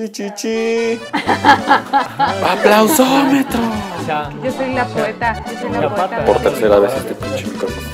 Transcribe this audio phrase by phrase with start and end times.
[0.00, 1.00] Chichichi.
[2.48, 3.58] Aplausómetro.
[4.44, 5.44] Yo soy la poeta.
[5.44, 6.24] Yo soy la poeta.
[6.24, 7.88] Por tercera vez este pinche micrófono.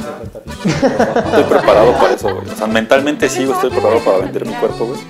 [0.67, 2.47] Estoy preparado para eso, güey.
[2.47, 5.01] O sea, mentalmente sí, güey, estoy preparado para vender mi cuerpo, güey.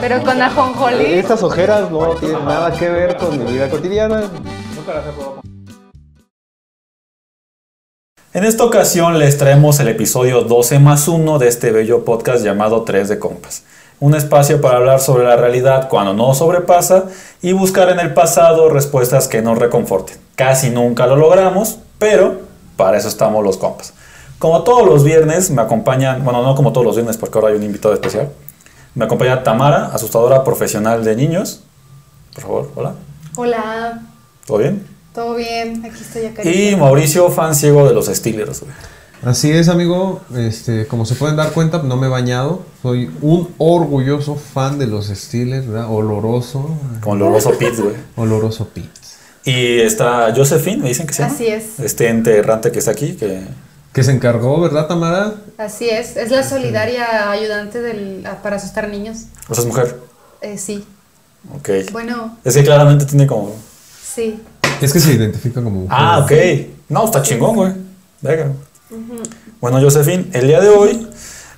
[0.00, 1.04] Pero con ajonjolí.
[1.04, 4.28] Estas ojeras no tienen nada que ver con mi vida cotidiana.
[8.34, 12.82] En esta ocasión les traemos el episodio 12 más 1 de este bello podcast llamado
[12.82, 13.62] 3 de Compas.
[14.00, 17.04] Un espacio para hablar sobre la realidad cuando no sobrepasa
[17.42, 20.16] y buscar en el pasado respuestas que nos reconforten.
[20.36, 22.40] Casi nunca lo logramos, pero
[22.76, 23.92] para eso estamos los compas.
[24.38, 27.56] Como todos los viernes me acompañan, bueno, no como todos los viernes porque ahora hay
[27.56, 28.28] un invitado especial.
[28.94, 31.64] Me acompaña Tamara, asustadora profesional de niños.
[32.34, 32.94] Por favor, hola.
[33.36, 34.02] Hola,
[34.46, 34.86] ¿Todo bien?
[35.12, 35.84] ¿todo bien?
[35.84, 36.44] Aquí estoy acá.
[36.48, 38.60] Y Mauricio, fan ciego de los Steelers.
[38.60, 38.72] güey.
[39.24, 40.20] Así es, amigo.
[40.36, 42.62] Este, como se pueden dar cuenta, no me he bañado.
[42.82, 45.90] Soy un orgulloso fan de los Steelers, ¿verdad?
[45.90, 46.70] Oloroso.
[47.04, 47.94] Oloroso Pete, güey.
[48.16, 48.88] Oloroso Pete.
[49.44, 51.34] Y está Josephine, me dicen que se llama.
[51.34, 53.42] Así es, Este ente errante que está aquí, que
[53.92, 55.34] Que se encargó, ¿verdad, Tamara?
[55.56, 56.16] así es.
[56.16, 59.24] Es la solidaria ayudante del, para asustar niños.
[59.48, 59.98] o sea, es mujer.
[60.42, 60.84] Eh, sí.
[61.56, 61.70] Ok.
[61.92, 63.54] Bueno, Es que claramente tiene como...
[64.02, 64.40] sí.
[64.80, 65.96] Es que se identifica como mujer.
[65.98, 66.32] Ah, ok.
[66.88, 67.72] No, está chingón, güey.
[68.20, 68.52] Venga.
[69.60, 71.06] Bueno, Josephine, el día de hoy,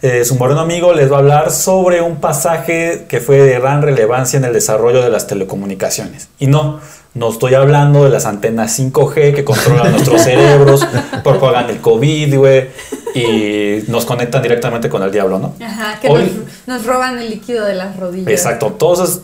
[0.03, 3.83] eh, su moreno amigo les va a hablar sobre un pasaje que fue de gran
[3.83, 6.29] relevancia en el desarrollo de las telecomunicaciones.
[6.39, 6.81] Y no,
[7.15, 10.87] no estoy hablando de las antenas 5G que controlan nuestros cerebros,
[11.23, 12.69] propagan el COVID, güey,
[13.15, 15.55] y nos conectan directamente con el diablo, ¿no?
[15.65, 18.29] Ajá, que Hoy- nos, nos roban el líquido de las rodillas.
[18.29, 19.21] Exacto, entonces,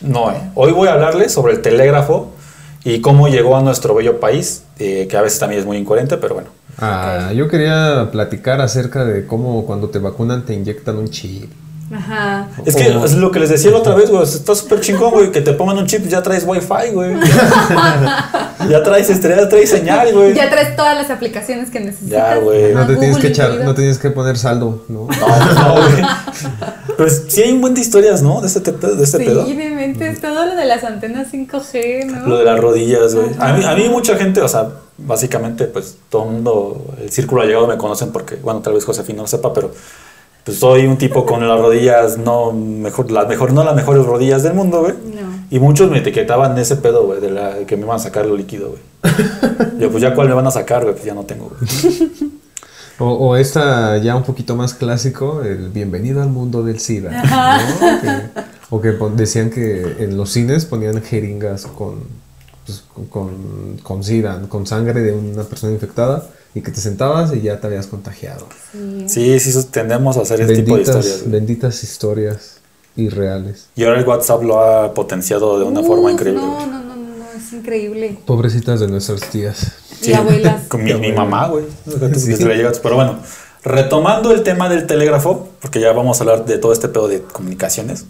[0.00, 0.40] no, eh.
[0.54, 2.32] hoy voy a hablarles sobre el telégrafo
[2.84, 6.16] y cómo llegó a nuestro bello país, eh, que a veces también es muy incoherente,
[6.16, 6.48] pero bueno.
[6.78, 11.50] Ah, yo quería platicar acerca de cómo cuando te vacunan te inyectan un chip.
[11.92, 12.46] Ajá.
[12.64, 13.04] Es que Oh.
[13.04, 15.52] es lo que les decía la otra vez, güey, está súper chingón, güey, que te
[15.54, 17.16] pongan un chip, ya traes wifi, güey.
[18.70, 20.32] ya traes estrella, traes señal, güey.
[20.34, 22.10] Ya traes todas las aplicaciones que necesitas.
[22.10, 22.72] Ya, güey.
[22.74, 25.08] No te tienes Google que echar, no tienes que poner saldo, ¿no?
[25.20, 26.02] No, no, güey.
[27.00, 28.42] Pero sí hay un buen de historias, ¿no?
[28.42, 29.44] De este, te- de este Sí, pedo.
[29.46, 32.26] me inventes todo lo de las antenas 5G, ¿no?
[32.28, 33.28] Lo de las rodillas, güey.
[33.38, 34.68] A mí, a mí mucha gente, o sea,
[34.98, 39.16] básicamente, pues todo el mundo, el círculo allegado me conocen porque, bueno, tal vez Josefina
[39.16, 39.70] no lo sepa, pero
[40.44, 44.42] pues soy un tipo con las rodillas, no mejor, las mejor, no las mejores rodillas
[44.42, 44.92] del mundo, güey.
[44.92, 45.30] No.
[45.50, 48.36] Y muchos me etiquetaban ese pedo, güey, de la que me iban a sacar lo
[48.36, 48.82] líquido, güey.
[49.80, 52.30] Yo, pues ya cuál me van a sacar, güey, pues ya no tengo, güey.
[53.00, 57.10] O, o esta ya un poquito más clásico, el bienvenido al mundo del SIDA.
[57.22, 58.00] ¿no?
[58.00, 61.96] Que- o que pon- decían que en los cines ponían jeringas con,
[62.64, 67.40] pues, con, con, SIDA, con sangre de una persona infectada y que te sentabas y
[67.40, 68.46] ya te habías contagiado.
[69.06, 72.56] Sí, sí, tendemos a hacer ese tipo de Benditas, historias, benditas historias
[72.96, 73.66] irreales.
[73.76, 76.89] Y ahora el WhatsApp lo ha potenciado de una forma Uf, increíble, no, no, no,
[77.50, 78.16] es increíble.
[78.26, 79.72] Pobrecitas de nuestras tías.
[80.02, 80.62] Y abuelas.
[80.68, 81.64] Con mi, mamá, güey.
[82.14, 82.44] Sí.
[82.44, 82.78] la llegada.
[82.80, 83.18] Pero bueno,
[83.64, 87.22] retomando el tema del telégrafo, porque ya vamos a hablar de todo este pedo de
[87.22, 88.06] comunicaciones.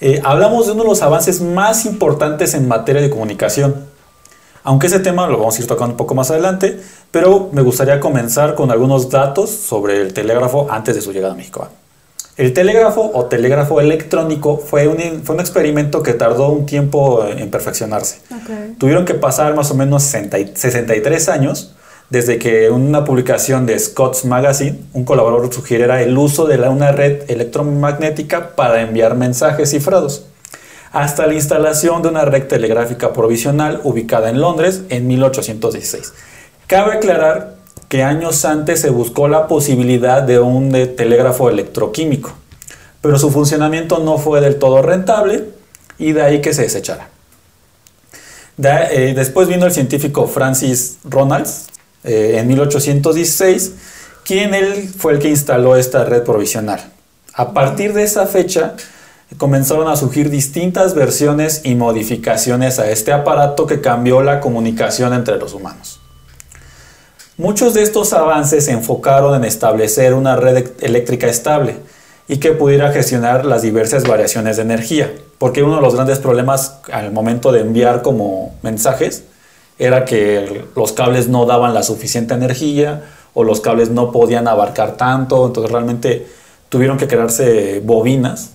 [0.00, 3.86] eh, hablamos de uno de los avances más importantes en materia de comunicación.
[4.64, 6.78] Aunque ese tema lo vamos a ir tocando un poco más adelante,
[7.10, 11.36] pero me gustaría comenzar con algunos datos sobre el telégrafo antes de su llegada a
[11.36, 11.68] México.
[12.38, 17.50] El telégrafo o telégrafo electrónico fue un, fue un experimento que tardó un tiempo en
[17.50, 18.20] perfeccionarse.
[18.78, 21.74] Tuvieron que pasar más o menos 60 y- 63 años
[22.10, 26.92] desde que una publicación de Scott's Magazine, un colaborador sugiriera el uso de la- una
[26.92, 30.24] red electromagnética para enviar mensajes cifrados,
[30.92, 36.12] hasta la instalación de una red telegráfica provisional ubicada en Londres en 1816.
[36.68, 37.56] Cabe aclarar
[37.88, 42.32] que años antes se buscó la posibilidad de un telégrafo electroquímico,
[43.00, 45.44] pero su funcionamiento no fue del todo rentable
[45.98, 47.08] y de ahí que se desechara.
[48.60, 51.68] Eh, después vino el científico Francis Ronalds
[52.02, 53.72] eh, en 1816,
[54.24, 56.92] quien él fue el que instaló esta red provisional.
[57.34, 58.74] A partir de esa fecha
[59.36, 65.36] comenzaron a surgir distintas versiones y modificaciones a este aparato que cambió la comunicación entre
[65.36, 66.00] los humanos.
[67.38, 71.76] Muchos de estos avances se enfocaron en establecer una red e- eléctrica estable
[72.26, 76.80] y que pudiera gestionar las diversas variaciones de energía, porque uno de los grandes problemas
[76.90, 79.22] al momento de enviar como mensajes
[79.78, 83.04] era que los cables no daban la suficiente energía
[83.34, 86.26] o los cables no podían abarcar tanto, entonces realmente
[86.68, 88.50] tuvieron que crearse bobinas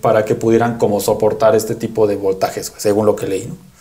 [0.00, 3.44] para que pudieran como soportar este tipo de voltajes, según lo que leí.
[3.44, 3.71] ¿no?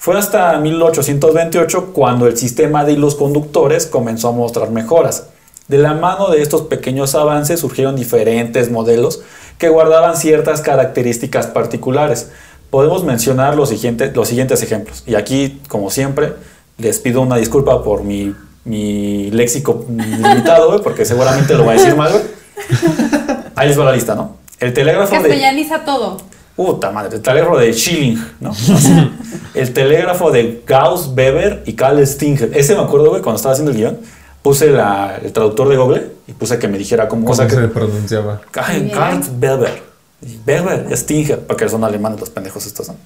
[0.00, 5.26] Fue hasta 1828 cuando el sistema de hilos conductores comenzó a mostrar mejoras,
[5.68, 9.20] De la mano de estos pequeños avances surgieron diferentes modelos
[9.58, 12.30] que guardaban ciertas características particulares.
[12.70, 15.04] Podemos mencionar los siguientes, los siguientes ejemplos.
[15.06, 16.32] Y aquí, como siempre,
[16.78, 21.94] les pido una disculpa por mi, mi léxico limitado, porque seguramente lo voy a decir
[21.94, 22.10] mal.
[23.54, 24.38] Ahí les va la lista, ¿no?
[24.58, 25.12] El telégrafo.
[25.12, 26.22] Castellaniza todo.
[26.66, 28.50] Puta madre, el telégrafo de Schilling, ¿no?
[28.50, 29.10] O sea,
[29.54, 32.50] el telégrafo de Gauss, Weber y Karl Stinger.
[32.54, 33.98] Ese me acuerdo, güey, cuando estaba haciendo el guion,
[34.42, 37.46] puse la- el traductor de Google y puse que me dijera cómo, ¿Cómo o sea,
[37.46, 38.42] que- se pronunciaba?
[38.50, 38.90] Karl
[39.40, 39.82] Weber.
[40.46, 42.96] Weber, Stinger, porque son alemanes los pendejos estos, ¿no?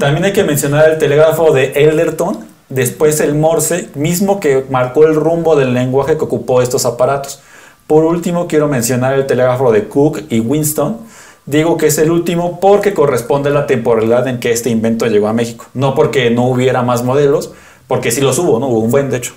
[0.00, 2.38] También hay que mencionar el telégrafo de Elderton,
[2.68, 7.40] después el Morse, mismo que marcó el rumbo del lenguaje que ocupó estos aparatos.
[7.86, 10.98] Por último, quiero mencionar el telégrafo de Cook y Winston.
[11.44, 15.28] Digo que es el último porque corresponde a la temporalidad en que este invento llegó
[15.28, 15.66] a México.
[15.74, 17.52] No porque no hubiera más modelos,
[17.88, 18.68] porque sí los hubo, ¿no?
[18.68, 19.34] Hubo un buen, de hecho.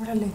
[0.00, 0.26] Órale.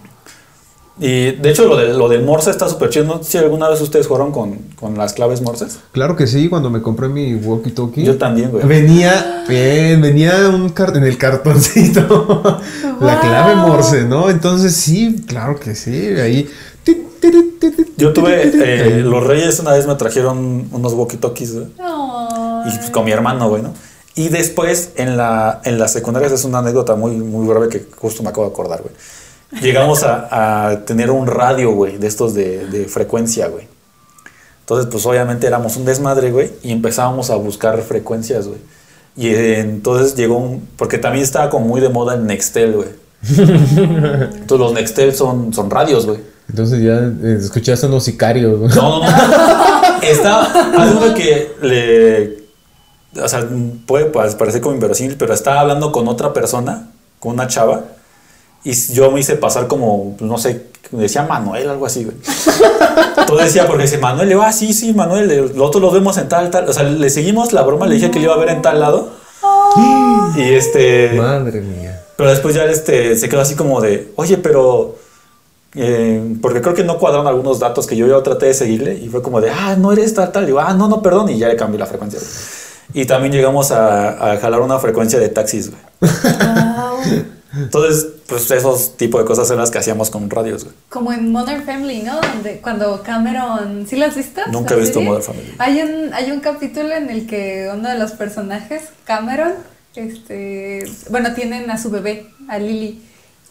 [1.01, 3.05] Y de hecho, lo, de, lo del Morse está súper chido.
[3.05, 5.79] No sé si alguna vez ustedes jugaron con, con las claves Morses.
[5.93, 8.03] Claro que sí, cuando me compré mi walkie-talkie.
[8.03, 8.67] Yo también, güey.
[8.67, 12.59] Venía, bien, venía un en el cartoncito
[12.99, 14.29] la clave Morse, ¿no?
[14.29, 16.49] Entonces sí, claro que sí, ahí.
[17.97, 21.67] Yo tuve, eh, los reyes una vez me trajeron unos walkie-talkies, güey.
[22.65, 23.73] Y pues, con mi hermano, güey, ¿no?
[24.15, 27.85] Y después en la, en la secundaria, esa es una anécdota muy, muy grave que
[27.97, 28.93] justo me acabo de acordar, güey.
[29.61, 33.67] Llegamos a, a tener un radio, güey, de estos de, de frecuencia, güey.
[34.61, 38.59] Entonces, pues obviamente éramos un desmadre, güey, y empezábamos a buscar frecuencias, güey.
[39.15, 40.67] Y eh, entonces llegó un.
[40.77, 42.89] Porque también estaba como muy de moda el Nextel, güey.
[43.21, 46.19] Entonces los Nextel son, son radios, güey.
[46.49, 46.93] Entonces ya
[47.27, 48.59] eh, escuchaste unos sicarios.
[48.59, 48.67] ¿no?
[48.69, 50.01] No, no, no.
[50.01, 50.43] Está.
[50.81, 52.39] Algo que le.
[53.21, 53.47] O sea,
[53.85, 56.89] puede pa- parecer como inverosímil, pero estaba hablando con otra persona,
[57.19, 57.83] con una chava,
[58.63, 62.15] y yo me hice pasar como, no sé, me decía Manuel, algo así, güey.
[63.17, 66.17] Entonces decía, porque dice Manuel, le digo, ah, sí, sí, Manuel, el otro lo vemos
[66.19, 66.69] en tal, tal.
[66.69, 68.79] O sea, le seguimos la broma, le dije que le iba a ver en tal
[68.79, 69.09] lado.
[70.35, 71.13] Y este.
[71.15, 71.98] Madre mía.
[72.19, 74.97] Pero después ya este, se quedó así como de, oye, pero...
[75.73, 79.07] eh, porque creo que no cuadraron algunos datos que yo ya traté de seguirle y
[79.07, 80.43] fue como de, ah, no eres tal, tal.
[80.43, 81.29] Y digo, ah, no, no, perdón.
[81.29, 82.19] Y ya le cambié la frecuencia.
[82.93, 85.81] Y también llegamos a, a jalar una frecuencia de taxis, güey.
[87.55, 90.75] Entonces, pues esos tipos de cosas son las que hacíamos con radios, güey.
[90.89, 92.19] Como en Modern Family, ¿no?
[92.21, 94.41] Donde cuando Cameron, ¿sí la has visto?
[94.51, 95.07] Nunca he ¿La visto serie?
[95.09, 95.55] Modern Family.
[95.57, 99.53] Hay un, hay un capítulo en el que uno de los personajes, Cameron,
[99.95, 103.01] este, bueno, tienen a su bebé, a Lily.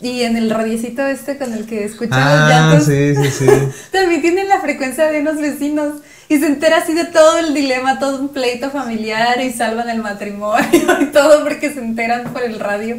[0.01, 3.47] Y en el radiecito este con el que escuchan los Ah, llantos, sí, sí, sí.
[3.93, 5.95] también tienen la frecuencia de unos vecinos.
[6.29, 10.03] Y se entera así de todo el dilema, todo un pleito familiar y salvan el
[10.03, 10.69] matrimonio
[11.01, 12.99] y todo porque se enteran por el radio.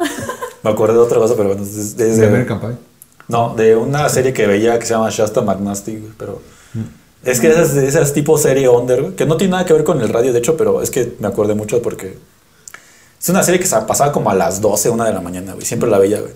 [0.62, 2.70] Me acordé de otra cosa, pero bueno, es, es De American Pie.
[3.28, 6.42] No, de una serie que veía que se llama Shasta McNasty, pero...
[7.24, 10.08] Es que esas, esas tipo serie under, que no tiene nada que ver con el
[10.08, 12.18] radio, de hecho, pero es que me acordé mucho porque...
[13.20, 15.64] Es una serie que se pasaba como a las 12, una de la mañana, güey.
[15.64, 16.32] Siempre la veía, güey.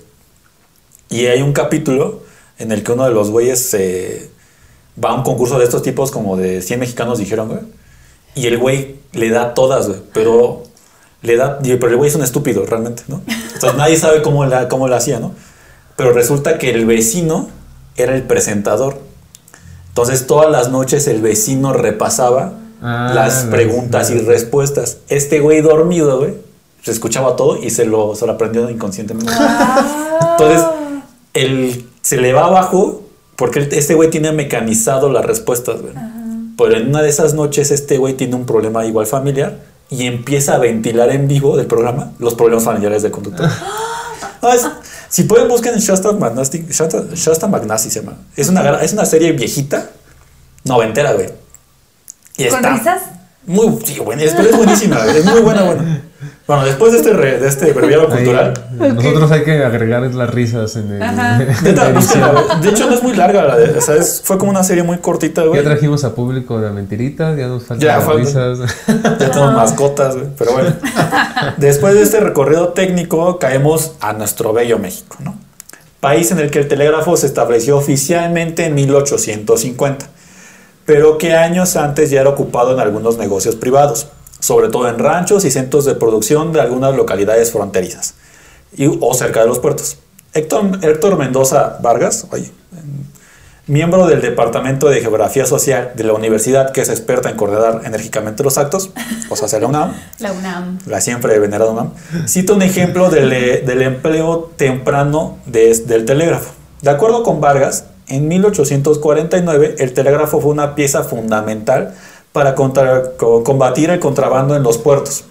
[1.09, 2.23] Y hay un capítulo
[2.59, 4.31] en el que uno de los güeyes se
[5.03, 7.61] va a un concurso de estos tipos como de 100 mexicanos, dijeron, güey.
[8.35, 10.00] Y el güey le da todas, güey.
[10.12, 10.62] Pero
[11.23, 11.59] le da...
[11.59, 13.23] Pero el güey es un estúpido, realmente, ¿no?
[13.27, 15.35] Entonces nadie sabe cómo la, cómo la hacía, ¿no?
[15.97, 17.50] Pero resulta que el vecino
[17.97, 18.99] era el presentador.
[19.88, 24.99] Entonces todas las noches el vecino repasaba Ah, las preguntas y respuestas.
[25.09, 26.34] Este güey dormido, güey,
[26.82, 29.32] se escuchaba todo y se lo, aprendió inconscientemente.
[30.32, 30.65] Entonces,
[31.34, 33.03] él se le va abajo
[33.37, 35.94] porque este güey tiene mecanizado las respuestas, güey.
[36.56, 39.58] Pero en una de esas noches este güey tiene un problema igual familiar
[39.89, 43.49] y empieza a ventilar en vivo del programa los problemas familiares del conductor.
[44.43, 44.67] Ah, es-
[45.10, 48.17] si pueden busquen en Shasta Magnasti, Shasta, Shasta Magnasti se llama.
[48.37, 49.91] Es una, es una serie viejita,
[50.65, 51.29] noventera, güey.
[52.39, 53.03] Y ¿Con está risas?
[53.44, 56.05] Muy, sí, buena, es, pero es buenísima, es muy buena, buena.
[56.50, 60.30] Bueno, después de este, re- de este breviario Ahí, cultural, Nosotros hay que agregar las
[60.30, 61.00] risas en el.
[61.00, 61.40] Ajá.
[61.42, 62.46] en Neta, la búsquenla, edición.
[62.48, 62.60] güey.
[62.62, 63.44] De hecho, no es muy larga.
[63.44, 65.62] La de, o sea, es- fue como una serie muy cortita, güey.
[65.62, 68.24] Ya trajimos a público de mentiritas, ya nos faltan Ya las faltan.
[68.26, 68.58] risas.
[69.20, 70.26] Ya tenemos mascotas, güey.
[70.36, 70.72] Pero bueno.
[71.56, 75.38] Después de este recorrido técnico, caemos a nuestro bello México, ¿no?
[76.00, 80.06] País en el que el telégrafo se estableció oficialmente en 1850,
[80.84, 84.08] pero que años antes ya era ocupado en algunos negocios privados,
[84.41, 88.15] sobre todo en ranchos y centros de producción de algunas localidades fronterizas
[88.77, 89.99] y, o cerca de los puertos.
[90.35, 92.51] Héctor, Héctor Mendoza Vargas, oye,
[93.67, 98.43] miembro del Departamento de Geografía Social de la universidad que es experta en coordinar enérgicamente
[98.43, 98.91] los actos,
[99.29, 100.79] o sea, la UNAM, La UNAM.
[100.87, 101.91] la siempre venerada UNAM,
[102.27, 106.51] cita un ejemplo del, del empleo temprano de- del telégrafo.
[106.82, 111.94] De acuerdo con Vargas, En 1849 el telégrafo fue una pieza fundamental
[112.32, 115.25] para contra- co- combatir el contrabando en los puertos.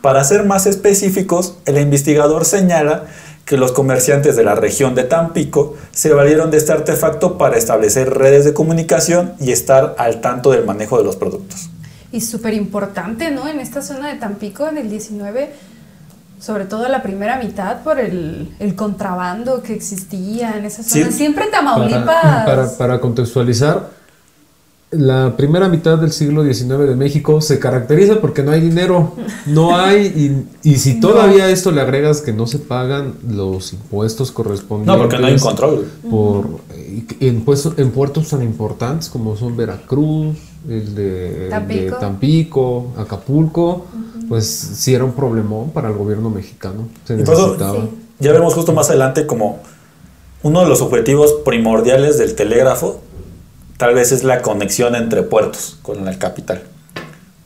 [0.00, 3.04] Para ser más específicos, el investigador señala
[3.44, 8.10] que los comerciantes de la región de Tampico se valieron de este artefacto para establecer
[8.14, 11.68] redes de comunicación y estar al tanto del manejo de los productos.
[12.12, 13.48] Y súper importante, ¿no?
[13.48, 15.52] En esta zona de Tampico, en el 19,
[16.40, 21.06] sobre todo la primera mitad, por el, el contrabando que existía en esa zona.
[21.06, 21.12] Sí.
[21.12, 22.44] Siempre en Para, Tamaulipas.
[22.44, 23.88] para, para contextualizar,
[24.92, 29.14] la primera mitad del siglo XIX de México se caracteriza porque no hay dinero,
[29.46, 31.08] no hay, y, y si No.
[31.08, 34.94] todavía a esto le agregas que no se pagan los impuestos correspondientes.
[34.94, 35.86] No, porque no hay un control.
[36.10, 40.36] Por, eh, en, pues- en puertos tan importantes como son Veracruz,
[40.68, 42.92] el de el de Tampico.
[42.98, 43.86] Acapulco,
[44.28, 46.88] pues sí era un problemón para el gobierno mexicano.
[47.06, 47.80] Se eso- necesitaba.
[47.80, 47.88] Sí.
[48.20, 49.60] Ya vemos justo más adelante como
[50.42, 53.00] uno de los objetivos primordiales del telégrafo
[53.82, 56.62] tal vez es la conexión entre puertos con el capital,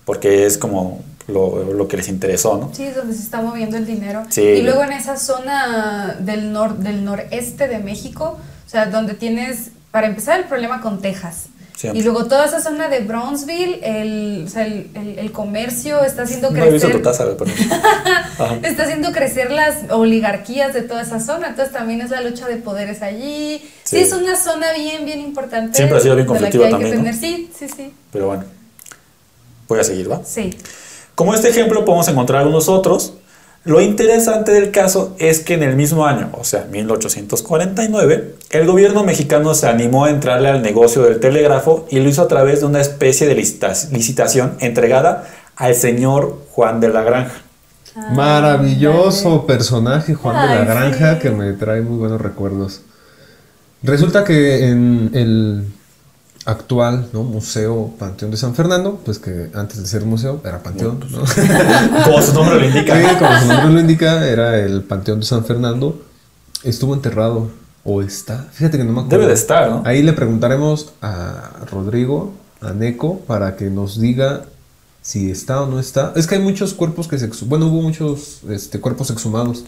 [0.04, 2.74] porque es como lo, lo que les interesó, ¿no?
[2.74, 4.22] Sí, es donde se está moviendo el dinero.
[4.28, 4.42] Sí.
[4.42, 9.70] Y luego en esa zona del, nor del noreste de México, o sea, donde tienes,
[9.90, 11.46] para empezar, el problema con Texas.
[11.76, 12.00] Siempre.
[12.00, 16.22] Y luego toda esa zona de Brownsville, el, o sea, el, el- el comercio está
[16.22, 17.02] haciendo No he visto crecer.
[17.02, 17.50] tu taza, pero...
[18.62, 22.56] Está haciendo crecer las oligarquías de toda esa zona, entonces también es la lucha de
[22.56, 23.58] poderes allí.
[23.84, 23.98] Sí, Sí.
[23.98, 25.76] es una zona bien, bien importante.
[25.76, 27.12] Siempre ha sido bien conflictiva también, ¿no?
[27.12, 27.92] Sí, sí, sí.
[28.10, 28.44] Pero bueno,
[29.68, 30.22] voy a seguir, ¿va?
[30.24, 30.56] Sí.
[31.14, 33.12] Como este ejemplo podemos encontrar algunos otros.
[33.66, 39.02] Lo interesante del caso es que en el mismo año, o sea, 1849, el gobierno
[39.02, 42.66] mexicano se animó a entrarle al negocio del telégrafo y lo hizo a través de
[42.66, 47.34] una especie de licita- licitación entregada al señor Juan de la Granja.
[48.12, 51.20] Maravilloso personaje Juan de la Granja sí.
[51.20, 52.82] que me trae muy buenos recuerdos.
[53.82, 55.64] Resulta que en el
[56.46, 57.24] actual ¿no?
[57.24, 61.18] Museo Panteón de San Fernando, pues que antes de ser museo era panteón, ¿no?
[62.04, 62.94] Como su nombre lo indica.
[62.96, 66.00] Sí, como su nombre lo indica, era el Panteón de San Fernando.
[66.62, 67.50] Estuvo enterrado
[67.84, 69.18] o está, fíjate que no me acuerdo.
[69.18, 69.82] Debe de estar, ¿no?
[69.84, 74.44] Ahí le preguntaremos a Rodrigo, a Neko, para que nos diga
[75.02, 76.12] si está o no está.
[76.16, 79.64] Es que hay muchos cuerpos que se Bueno, hubo muchos este, cuerpos exhumados.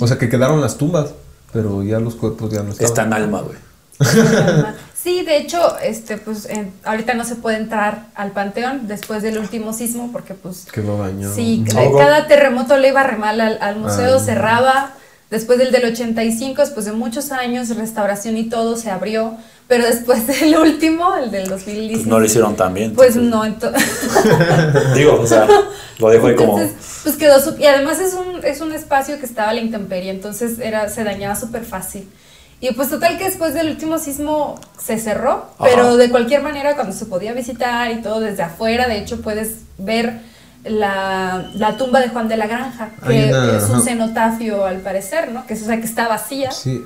[0.00, 1.10] O sea, que quedaron las tumbas,
[1.52, 2.90] pero ya los cuerpos ya no estaban.
[2.90, 3.56] Está en alma, güey.
[5.04, 9.36] Sí, de hecho, este, pues en- ahorita no se puede entrar al panteón después del
[9.36, 11.34] último sismo porque pues Quedó dañado.
[11.34, 14.20] sí, No, eh, cada terremoto le iba re mal al, al museo, Ah.
[14.20, 14.90] cerraba.
[15.30, 19.36] Después del del 85, después de muchos años, restauración y todo, se abrió.
[19.68, 22.94] Pero después del último, el del 2016, Pues no lo hicieron tan bien.
[22.94, 24.94] Pues entonces- no, entonces...
[24.94, 25.46] Digo, o sea,
[25.98, 26.56] lo dejo ahí como...
[27.02, 30.58] Pues quedó y además es un, es un espacio que estaba a la intemperie, entonces
[30.60, 32.08] era, se dañaba súper fácil.
[32.66, 35.64] Y pues total que después del último sismo se cerró, Ajá.
[35.64, 39.56] pero de cualquier manera cuando se podía visitar y todo desde afuera, de hecho puedes
[39.76, 40.20] ver
[40.64, 45.30] la, la tumba de Juan de la Granja, que una- es un cenotafio al parecer,
[45.30, 45.46] ¿no?
[45.46, 46.50] Que es, o sea, que está vacía.
[46.52, 46.84] Sí.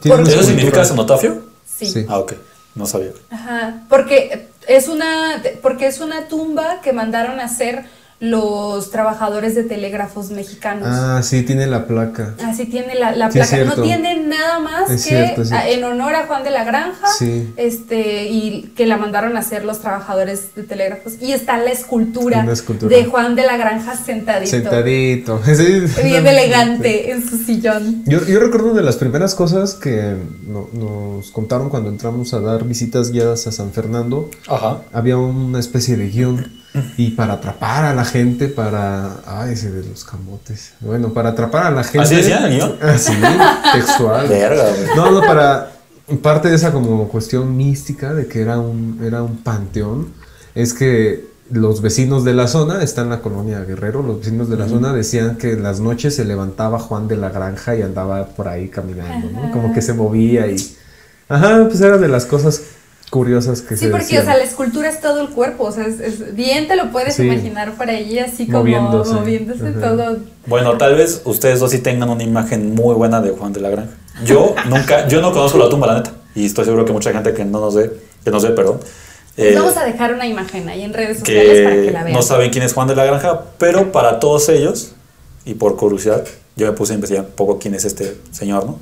[0.00, 1.42] Tiene ¿Eso significa cenotafio?
[1.66, 1.86] Sí.
[1.86, 2.06] Sí.
[2.08, 2.34] Ah, ok.
[2.74, 3.10] No sabía.
[3.30, 7.84] Ajá, porque es una porque es una tumba que mandaron a hacer
[8.22, 10.86] los trabajadores de telégrafos mexicanos.
[10.88, 12.34] Ah, sí, tiene la placa.
[12.46, 13.64] Así tiene la, la Sí, placa.
[13.64, 17.08] No tiene nada más Es que cierto, a- en honor a Juan de la Granja.
[17.18, 17.52] Sí.
[17.56, 21.14] Este, y que la mandaron a hacer los trabajadores de telégrafos.
[21.20, 24.50] Y está la escultura, de Juan de la Granja sentadito.
[24.52, 25.40] Sentadito.
[26.04, 28.04] Bien elegante en su sillón.
[28.06, 30.14] Yo, yo recuerdo de las primeras cosas que
[30.46, 34.30] no- nos contaron cuando entramos a dar visitas guiadas a San Fernando.
[34.46, 34.82] Ajá.
[34.92, 36.61] Había una especie de guion
[36.96, 39.16] y para atrapar a la gente, para...
[39.26, 40.72] Ay, ese de los camotes.
[40.80, 42.00] Bueno, para atrapar a la gente...
[42.00, 42.78] ¿Así decía el guion?
[42.82, 43.12] Así,
[43.72, 44.28] textual.
[44.28, 44.64] Verga.
[44.96, 45.72] No, no, para
[46.22, 50.08] parte de esa como cuestión mística de que era un, era un panteón,
[50.54, 54.56] es que los vecinos de la zona, está en la colonia Guerrero, los vecinos de
[54.56, 58.26] la zona decían que en las noches se levantaba Juan de la Granja y andaba
[58.26, 59.50] por ahí caminando, ¿no?
[59.52, 60.56] Como que se movía y...
[61.28, 62.62] Ajá, pues era de las cosas
[63.12, 64.22] curiosas que Sí, se porque, decían.
[64.22, 66.90] o sea, la escultura es todo el cuerpo, o sea, es, es- bien te lo
[66.90, 67.24] puedes Sí.
[67.24, 69.12] imaginar por ahí, así como Moviéndose.
[69.80, 70.16] todo.
[70.46, 73.68] Bueno, tal vez ustedes dos sí tengan una imagen muy buena de Juan de la
[73.68, 73.92] Granja.
[74.24, 76.12] Yo nunca, yo no conozco la tumba, la neta.
[76.34, 77.92] Y estoy seguro que mucha gente que no nos ve,
[78.24, 78.80] que nos ve, perdón.
[79.36, 82.16] eh, Vamos a dejar una imagen ahí en redes sociales para que que la vean.
[82.16, 84.92] no saben quién es Juan de la Granja, pero para todos ellos,
[85.44, 86.24] y por curiosidad,
[86.56, 88.78] yo me puse a investigar un poco quién es este señor, ¿no?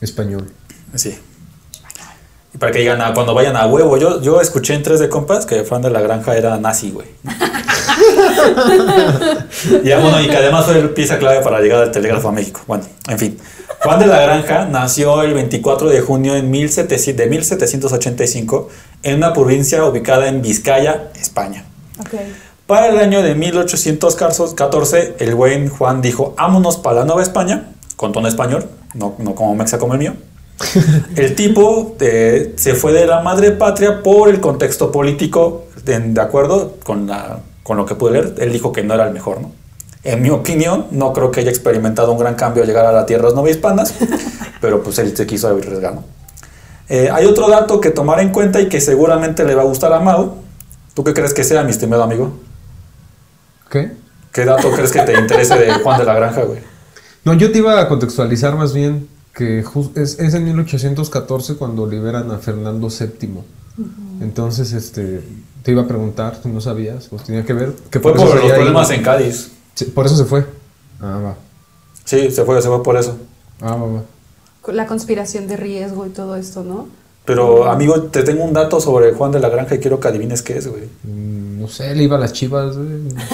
[0.00, 0.50] Español.
[0.96, 1.16] Sí.
[2.54, 5.08] Y para que digan, ah, cuando vayan a huevo, yo, yo escuché en Tres de
[5.08, 7.08] Compas que Juan de la Granja era nazi, güey.
[9.82, 12.60] y, bueno, y que además fue pieza clave para llegar al telégrafo a México.
[12.68, 13.36] Bueno, en fin.
[13.80, 18.68] Juan de la Granja nació el 24 de junio de 1700 de 1785
[19.02, 21.64] en una provincia ubicada en Vizcaya, España.
[22.66, 28.12] Para el año de 1814, el buen Juan dijo, vámonos para la Nueva España, con
[28.12, 30.14] tono español, no, no como mexa como el mío.
[31.16, 36.20] El tipo eh, se fue de la madre patria por el contexto político, de, de
[36.20, 39.40] acuerdo con, la, con lo que pude leer, él dijo que no era el mejor,
[39.40, 39.52] ¿no?
[40.04, 43.06] En mi opinión, no creo que haya experimentado un gran cambio al llegar a las
[43.06, 43.94] tierras novohispanas,
[44.60, 46.04] pero pues él se quiso arriesgar, ¿no?
[46.88, 49.92] Eh, hay otro dato que tomar en cuenta y que seguramente le va a gustar
[49.94, 50.34] a Mau.
[50.92, 52.34] ¿Tú qué crees que sea, mi estimado amigo?
[53.70, 53.92] ¿Qué?
[54.30, 56.60] ¿Qué dato crees que te interese de Juan de la Granja, güey?
[57.24, 61.86] No, yo te iba a contextualizar más bien que jus- es, es en 1814 cuando
[61.86, 63.30] liberan a Fernando VII.
[64.20, 65.22] Entonces, este,
[65.62, 67.72] te iba a preguntar, tú no sabías, pues tenía que ver.
[67.90, 69.50] Que Fue por se los problemas en Cádiz.
[69.74, 70.46] Sí, por eso se fue.
[71.00, 71.36] Ah, va.
[72.04, 73.16] Sí, se fue, se fue por eso.
[73.60, 74.02] Ah, va, va.
[74.72, 76.86] La conspiración de riesgo y todo esto, ¿no?
[77.24, 80.42] Pero, amigo, te tengo un dato sobre Juan de la Granja y quiero que adivines
[80.42, 80.84] qué es, güey.
[81.04, 82.76] Mm, No sé, le iba a las chivas.
[82.76, 82.88] güey.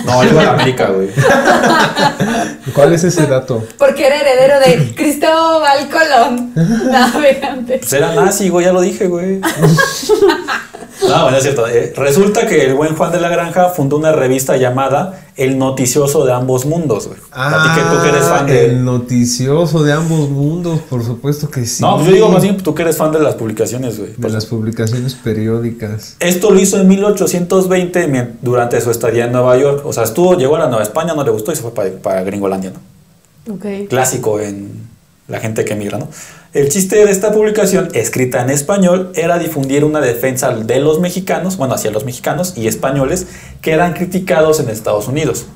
[0.04, 1.08] No, él iba a la América, güey.
[2.72, 3.66] ¿Cuál es ese dato?
[3.76, 6.52] Porque era heredero de Cristóbal Colón,
[6.92, 7.78] navegante.
[7.78, 9.40] Pues era nazi, güey, ya lo dije, güey.
[11.08, 11.66] No, bueno, es cierto.
[11.66, 16.24] Eh, resulta que el buen Juan de la Granja fundó una revista llamada El Noticioso
[16.26, 17.18] de Ambos Mundos, güey.
[17.32, 18.52] a ti que tú que eres fan de...
[18.52, 21.82] Ah, El noticioso de ambos mundos, por supuesto que sí.
[21.82, 24.12] No, pues yo digo más bien tú que eres fan de las publicaciones, güey.
[24.16, 26.16] De las publicaciones periódicas.
[26.20, 29.82] Esto lo hizo en 1820 mien- durante su estadía en Nueva York.
[29.86, 31.90] O sea, estuvo, llegó a la Nueva España, no le gustó y se fue para,
[31.90, 32.72] para Gringolandia,
[33.46, 33.54] ¿no?
[33.54, 33.64] Ok.
[33.88, 34.70] Clásico en
[35.28, 36.08] la gente que emigra, ¿no?
[36.52, 41.56] El chiste de esta publicación, escrita en español, era difundir una defensa de los mexicanos,
[41.56, 43.28] bueno, hacia los mexicanos y españoles
[43.60, 45.46] que eran criticados en Estados Unidos.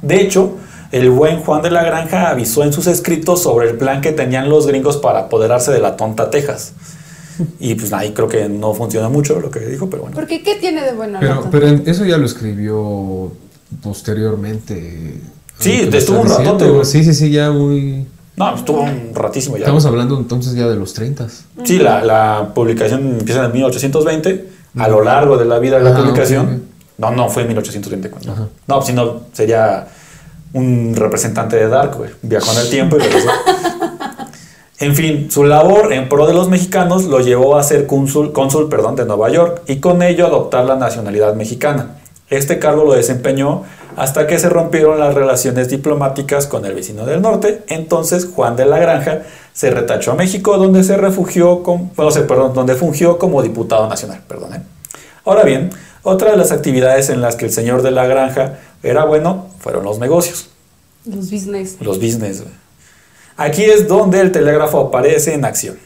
[0.00, 0.52] De hecho,
[0.92, 4.48] el buen Juan de la Granja avisó en sus escritos sobre el plan que tenían
[4.48, 6.74] los gringos para apoderarse de la tonta Texas.
[7.58, 10.14] Y pues ahí creo que no funcionó mucho lo que dijo, pero bueno.
[10.14, 10.44] ¿Por qué?
[10.44, 13.32] ¿Qué tiene de bueno Pero, pero eso ya lo escribió
[13.82, 15.20] posteriormente.
[15.58, 16.84] Sí, estuvo un ratote.
[16.84, 18.06] Sí, sí, sí, ya muy...
[18.36, 19.62] No, estuvo un ratísimo ya.
[19.62, 21.26] Estamos hablando entonces ya de los 30.
[21.64, 24.48] Sí, la, la publicación empieza en 1820.
[24.78, 26.64] A lo largo de la vida de la Ah, publicación.
[26.98, 28.10] No, no, fue en 1820.
[28.10, 28.48] cuando- Ajá.
[28.66, 29.86] No, si no, sería
[30.52, 32.10] un representante de Dark, güey.
[32.22, 33.28] Viajó en el tiempo y regresó.
[34.80, 38.68] En fin, su labor en pro de los mexicanos lo llevó a ser cónsul, cónsul
[38.68, 41.96] perdón, de Nueva York y con ello adoptar la nacionalidad mexicana.
[42.28, 43.62] Este cargo lo desempeñó
[43.96, 47.62] hasta que se rompieron las relaciones diplomáticas con el vecino del norte.
[47.68, 52.22] Entonces Juan de la Granja se retachó a México, donde se refugió, con, bueno, se-
[52.22, 54.20] perdón, donde fungió como diputado nacional.
[54.26, 54.62] Perdón, ¿eh?
[55.24, 55.70] Ahora bien,
[56.02, 59.84] otra de las actividades en las que el señor de la Granja era bueno fueron
[59.84, 60.48] los negocios.
[61.06, 61.76] Los business.
[61.80, 62.42] Los business.
[63.36, 65.78] Aquí es donde el telégrafo aparece en acción.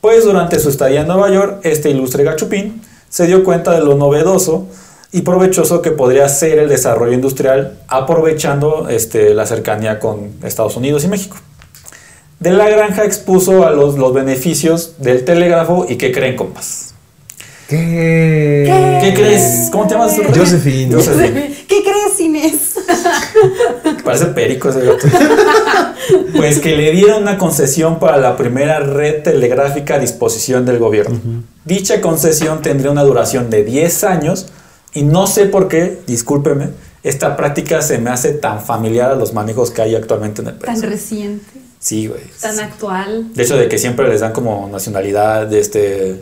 [0.00, 3.94] Pues durante su estadía en Nueva York, este ilustre gachupín se dio cuenta de lo
[3.96, 4.66] novedoso
[5.10, 11.04] y provechoso que podría ser el desarrollo industrial aprovechando este, la cercanía con Estados Unidos
[11.04, 11.36] y México.
[12.40, 16.94] De la granja expuso a los, los beneficios del telégrafo y ¿qué creen, compas?
[17.68, 18.98] ¿Qué?
[19.02, 19.68] ¿Qué crees?
[19.70, 20.16] ¿Cómo te llamas?
[20.34, 20.94] Josephine.
[20.94, 21.54] Josephine.
[21.68, 22.74] ¿Qué crees, Inés?
[24.04, 25.06] Parece perico ese gato.
[26.34, 31.20] Pues que le dieron una concesión para la primera red telegráfica a disposición del gobierno.
[31.66, 34.46] Dicha concesión tendría una duración de 10 años
[34.94, 36.70] y no sé por qué, discúlpeme,
[37.02, 40.54] esta práctica se me hace tan familiar a los manejos que hay actualmente en el
[40.54, 40.80] país.
[40.80, 41.46] Tan reciente,
[41.78, 42.22] Sí, güey.
[42.40, 43.32] tan actual.
[43.34, 46.20] De hecho, de que siempre les dan como nacionalidad, de este,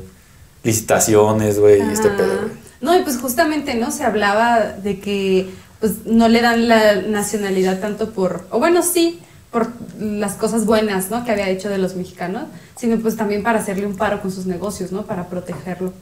[0.63, 2.17] licitaciones, güey, y este Ajá.
[2.17, 2.37] pedo.
[2.43, 2.67] güey.
[2.81, 3.91] No, y pues justamente, ¿no?
[3.91, 5.49] Se hablaba de que
[5.81, 11.11] pues no le dan la nacionalidad tanto por, o bueno, sí, por las cosas buenas,
[11.11, 11.25] ¿no?
[11.25, 12.45] Que había hecho de los mexicanos,
[12.79, 15.03] sino pues también para hacerle un paro con sus negocios, ¿no?
[15.07, 15.93] Para protegerlo.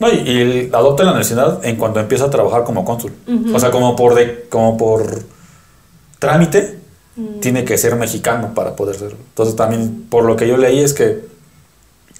[0.00, 3.12] No, y, y adopta la nacionalidad en cuanto empieza a trabajar como cónsul.
[3.54, 5.06] O sea, como por, de, como por
[6.18, 6.78] trámite,
[7.40, 9.18] tiene que ser mexicano para poder serlo.
[9.28, 11.28] Entonces también, por lo que yo leí, es que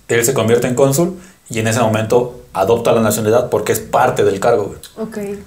[0.08, 4.24] él se convierte en cónsul y en ese momento adopta la nacionalidad porque es parte
[4.24, 4.64] del cargo.
[4.64, 4.78] güey.
[5.08, 5.38] Ok.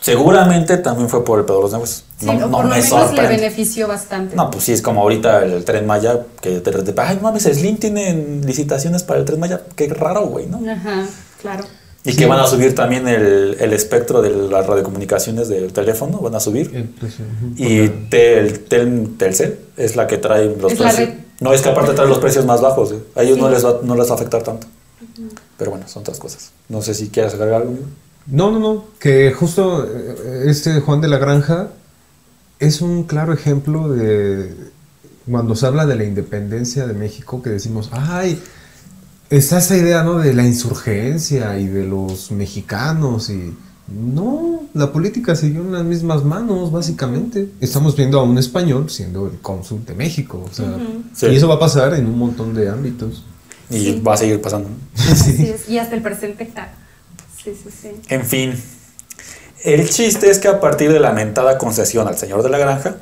[0.00, 2.04] Seguramente también fue por el pedo de los negocios.
[2.18, 3.36] Sí, no o no lo me menos le sorprende.
[3.36, 4.34] benefició bastante.
[4.34, 7.76] No, pues sí, es como ahorita el, Tren Maya, que de repente, ay, mames, Slim
[7.76, 9.60] tiene licitaciones para el Tren Maya.
[9.76, 10.58] Qué raro, güey, ¿no?
[10.70, 11.04] Ajá,
[11.40, 11.64] claro.
[12.02, 12.16] Y Sí.
[12.16, 16.40] que van a subir también el, el espectro de las radiocomunicaciones del teléfono, van a
[16.40, 16.70] subir.
[16.74, 16.94] El.
[17.58, 21.08] Y tel, tel- Telcel es la que trae los Es precios.
[21.40, 22.90] No, es que aparte trae los precios más bajos.
[22.92, 23.02] güey.
[23.16, 23.42] A ellos Sí.
[23.42, 24.66] no, les va, no les va a afectar tanto.
[25.58, 26.52] Pero bueno, son otras cosas.
[26.70, 27.74] No sé si quieres agregar algo.
[28.26, 28.84] No, no, no.
[28.98, 31.68] Que justo eh, este Juan de la Granja
[32.58, 34.54] es un claro ejemplo de
[35.30, 38.40] cuando se habla de la independencia de México, que decimos, ay,
[39.30, 40.18] está esa idea, ¿no?
[40.18, 43.54] De la insurgencia y de los mexicanos y...
[43.92, 47.48] No, la política siguió en las mismas manos, básicamente.
[47.60, 50.76] Estamos viendo a un español siendo el cónsul de México, o sea,
[51.12, 51.26] Sí.
[51.26, 53.24] y eso va a pasar en un montón de ámbitos.
[53.68, 54.00] Y Sí.
[54.06, 54.68] va a seguir pasando.
[54.96, 56.52] Así es, Y hasta el presente.
[56.54, 56.68] ah,
[57.42, 57.88] Sí, sí, sí.
[58.10, 58.52] En fin,
[59.64, 62.96] el chiste es que a partir de la mentada concesión al señor de la granja,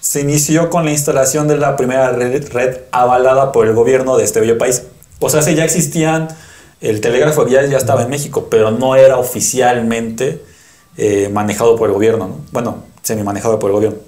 [0.00, 4.24] se inició con la instalación de la primera red, red avalada por el gobierno de
[4.24, 4.84] este bello país.
[5.20, 6.28] O sea, si ya existían,
[6.80, 10.42] el telégrafo ya, ya estaba en México, pero no era oficialmente
[10.96, 12.40] eh, manejado por el gobierno, ¿no?
[12.52, 13.98] bueno, semi manejado por el gobierno.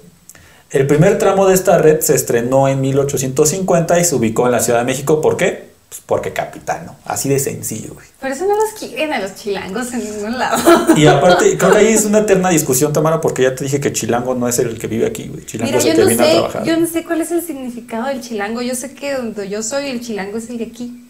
[0.71, 4.59] El primer tramo de esta red se estrenó en 1850 y se ubicó en la
[4.59, 5.21] Ciudad de México.
[5.21, 5.71] ¿Por qué?
[5.87, 6.95] Pues porque capital, ¿no?
[7.05, 8.07] Así de sencillo, güey.
[8.19, 10.57] Por eso no los quieren a los chilangos en ningún lado.
[10.97, 13.93] Y aparte, creo que ahí es una eterna discusión, Tamara, porque ya te dije que
[13.93, 15.45] Chilango no es el que vive aquí, güey.
[15.45, 16.63] Chilango Mira, es el yo que no viene a sé, trabajar.
[16.63, 18.63] yo no sé cuál es el significado del chilango.
[18.63, 21.02] Yo sé que donde yo soy, el chilango es el de aquí.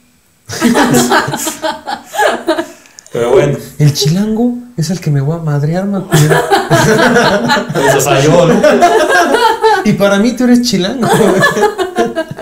[3.12, 6.42] Pero bueno, El chilango es el que me voy a madrear, Macuera.
[7.74, 8.60] pues, o sea, yo, ¿no?
[9.86, 11.08] y para mí tú eres chilango.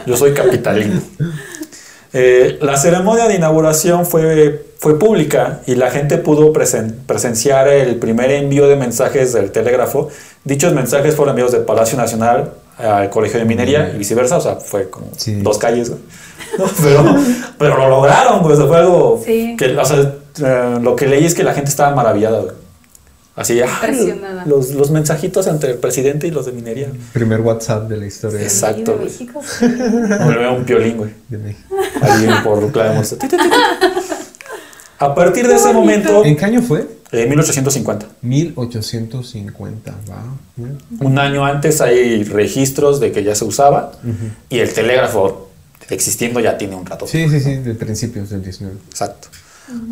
[0.06, 1.02] yo soy capitalino.
[2.14, 7.96] Eh, la ceremonia de inauguración fue, fue pública y la gente pudo presen- presenciar el
[7.98, 10.10] primer envío de mensajes del telégrafo.
[10.46, 14.56] Dichos mensajes fueron enviados del Palacio Nacional al Colegio de Minería y viceversa, o sea,
[14.56, 15.36] fue como Sí.
[15.42, 16.02] dos calles, güey.
[16.58, 17.16] No, pero,
[17.58, 19.56] pero lo lograron, güey, o sea, fue algo Sí.
[19.58, 22.56] que, o sea, eh, lo que leí es que la gente estaba maravillada, güey.
[23.34, 24.46] Así, ah, Impresionada.
[24.46, 26.90] los, los mensajitos entre el presidente y los de minería.
[27.14, 29.06] Primer WhatsApp de la historia Exacto, de güey.
[29.10, 29.42] México.
[29.62, 31.12] Me veo un piolín, güey.
[31.30, 31.76] de México.
[32.02, 33.02] Ahí por clave.
[35.00, 36.86] A partir de ese momento, ¿En qué año fue?
[37.12, 40.24] En 1850, 1850, va.
[41.00, 43.92] un año antes hay registros de que ya se usaba
[44.50, 45.50] y el telégrafo
[45.90, 47.06] existiendo ya tiene un rato.
[47.08, 48.78] Sí, sí, sí, de principios del 19.
[48.90, 49.28] Exacto.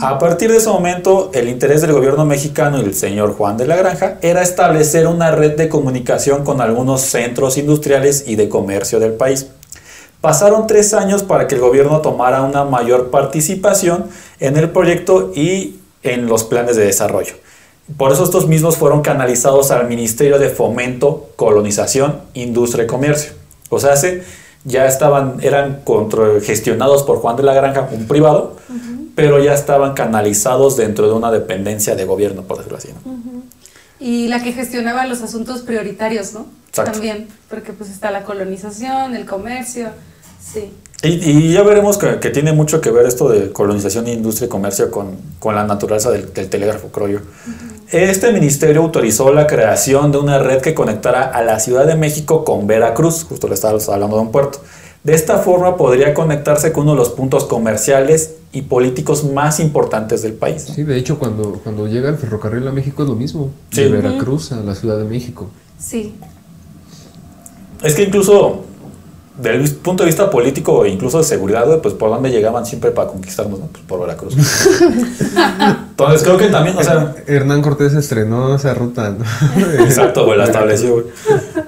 [0.02, 3.68] A partir de ese momento, el interés del gobierno mexicano y el señor Juan de
[3.68, 9.00] la Granja era establecer una red de comunicación con algunos centros industriales y de comercio
[9.00, 9.48] del país.
[10.22, 14.08] Pasaron tres años para que el gobierno tomara una mayor participación
[14.40, 17.34] en el proyecto y en los planes de desarrollo.
[17.98, 23.32] Por eso estos mismos fueron canalizados al Ministerio de Fomento, Colonización, Industria y Comercio.
[23.70, 24.24] O sea, se-
[24.66, 25.82] ya estaban, eran
[26.44, 28.58] gestionados por Juan de la Granja, un privado,
[29.16, 32.90] pero ya estaban canalizados dentro de una dependencia de gobierno, por decirlo así.
[33.06, 33.42] ¿no?
[34.00, 36.46] Y la que gestionaba los asuntos prioritarios, ¿no?
[36.70, 36.92] Exacto.
[36.92, 39.90] También, porque pues está la colonización, el comercio,
[40.42, 40.72] sí.
[41.02, 44.50] Y, y ya veremos que, que tiene mucho que ver esto de colonización, industria y
[44.50, 47.20] comercio con, con la naturaleza del, del telégrafo, creo yo.
[47.92, 52.44] Este ministerio autorizó la creación de una red que conectara a la Ciudad de México
[52.44, 54.60] con Veracruz, justo le estaba hablando de un puerto.
[55.04, 60.22] De esta forma podría conectarse con uno de los puntos comerciales y políticos más importantes
[60.22, 60.68] del país.
[60.68, 60.76] ¿no?
[60.76, 63.52] Sí, de hecho, cuando, cuando llega el ferrocarril a México es lo mismo.
[63.72, 63.84] Sí.
[63.84, 65.50] De Veracruz a la Ciudad de México.
[65.80, 66.14] Sí.
[67.82, 68.66] Es que incluso
[69.40, 73.08] del punto de vista político e incluso de seguridad, pues por dónde llegaban siempre para
[73.08, 73.68] conquistarnos, ¿no?
[73.68, 74.36] Pues por Veracruz.
[75.90, 79.12] Entonces creo que también, o sea, Hernán Cortés estrenó esa ruta.
[79.12, 79.26] ¿no?
[79.84, 81.06] exacto, güey, la estableció, güey.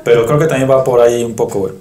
[0.03, 1.73] Pero creo que también va por ahí un poco, güey.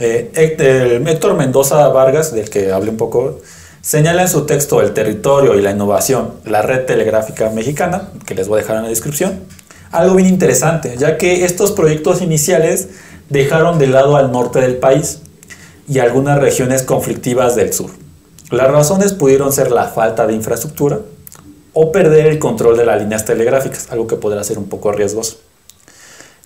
[0.00, 3.40] Eh, Héctor Mendoza Vargas, del que hablé un poco,
[3.80, 8.48] señala en su texto El territorio y la innovación, la red telegráfica mexicana, que les
[8.48, 9.40] voy a dejar en la descripción,
[9.92, 12.88] algo bien interesante, ya que estos proyectos iniciales
[13.30, 15.20] dejaron de lado al norte del país
[15.88, 17.90] y algunas regiones conflictivas del sur.
[18.50, 21.00] Las razones pudieron ser la falta de infraestructura
[21.72, 25.38] o perder el control de las líneas telegráficas, algo que podrá ser un poco riesgoso.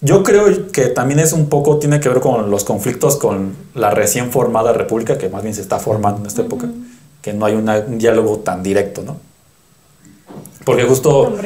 [0.02, 3.90] Yo creo que también es un poco, tiene que ver con los conflictos con la
[3.90, 6.68] recién formada república, que más bien se está formando en esta época,
[7.20, 9.18] que no hay una- un diálogo tan directo, ¿no?
[10.64, 11.36] Porque justo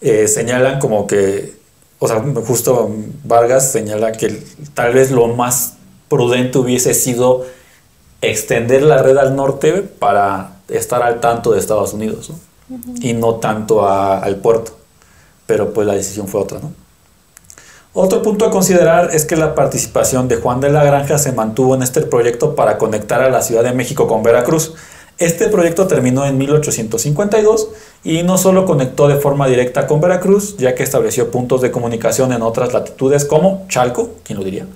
[0.00, 1.54] eh, señalan como que,
[1.98, 2.90] o sea, justo
[3.24, 4.42] Vargas señala que
[4.74, 5.75] tal vez lo más
[6.08, 7.44] prudente hubiese sido
[8.22, 12.36] extender la red al norte para estar al tanto de Estados Unidos, ¿no?
[13.00, 14.72] Y no tanto a- al puerto.
[15.46, 16.72] Pero pues la decisión fue otra, ¿no?
[17.92, 21.74] Otro punto a considerar es que la participación de Juan de la Granja se mantuvo
[21.74, 24.74] en este proyecto para conectar a la Ciudad de México con Veracruz.
[25.18, 27.68] Este proyecto terminó en 1852
[28.04, 32.32] y no solo conectó de forma directa con Veracruz, ya que estableció puntos de comunicación
[32.32, 34.66] en otras latitudes como Chalco, ¿quién lo diría?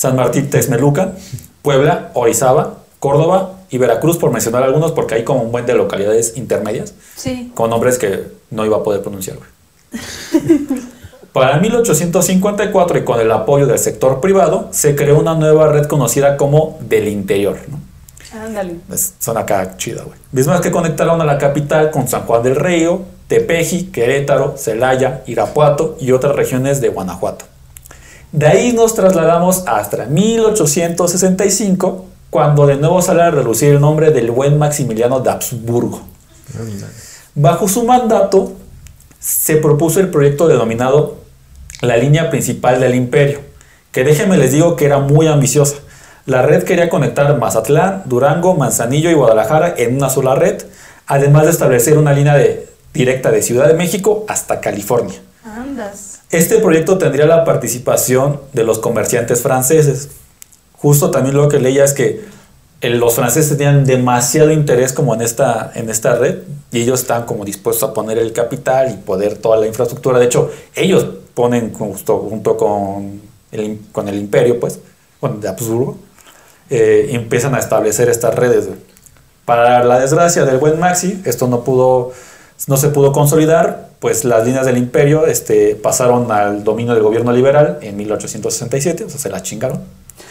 [0.00, 1.12] San Martín Texmelucan,
[1.60, 6.38] Puebla, Orizaba, Córdoba y Veracruz, por mencionar algunos, porque hay como un buen de localidades
[6.38, 7.52] intermedias Sí.
[7.54, 9.36] con nombres que no iba a poder pronunciar.
[9.36, 9.50] güey.
[11.34, 16.38] Para 1854 y con el apoyo del sector privado, se creó una nueva red conocida
[16.38, 17.58] como del interior.
[17.68, 17.78] ¿no?
[18.42, 18.76] Ándale.
[19.18, 20.18] Son acá chida, güey.
[20.32, 25.98] Mismas que conectaron a la capital con San Juan del Río, Tepeji, Querétaro, Celaya, Irapuato
[26.00, 27.44] y otras regiones de Guanajuato.
[28.32, 34.30] De ahí nos trasladamos hasta 1865, cuando de nuevo sale a relucir el nombre del
[34.30, 36.02] buen Maximiliano de Habsburgo.
[37.34, 38.52] Bajo su mandato
[39.18, 41.16] se propuso el proyecto denominado
[41.80, 43.40] la línea principal del imperio,
[43.90, 45.76] que déjenme les digo que era muy ambiciosa.
[46.26, 50.62] La red quería conectar Mazatlán, Durango, Manzanillo y Guadalajara en una sola red,
[51.06, 55.18] además de establecer una línea de- directa de Ciudad de México hasta California.
[55.44, 56.19] Andas.
[56.30, 60.10] Este proyecto tendría la participación de los comerciantes franceses.
[60.78, 62.24] Justo también lo que leía es que
[62.80, 66.38] eh, los franceses tenían demasiado interés como en esta, en esta red
[66.70, 70.20] y ellos están como dispuestos a poner el capital y poder toda la infraestructura.
[70.20, 74.78] De hecho, ellos ponen justo junto con el, con el imperio, pues,
[75.20, 75.98] bueno, de Habsburgo,
[76.70, 78.68] eh, empiezan a establecer estas redes.
[79.44, 82.12] Para la desgracia del buen Maxi, esto no pudo,
[82.68, 87.32] no se pudo consolidar, pues las líneas del imperio este, pasaron al dominio del gobierno
[87.32, 89.80] liberal en 1867, o sea, se las chingaron.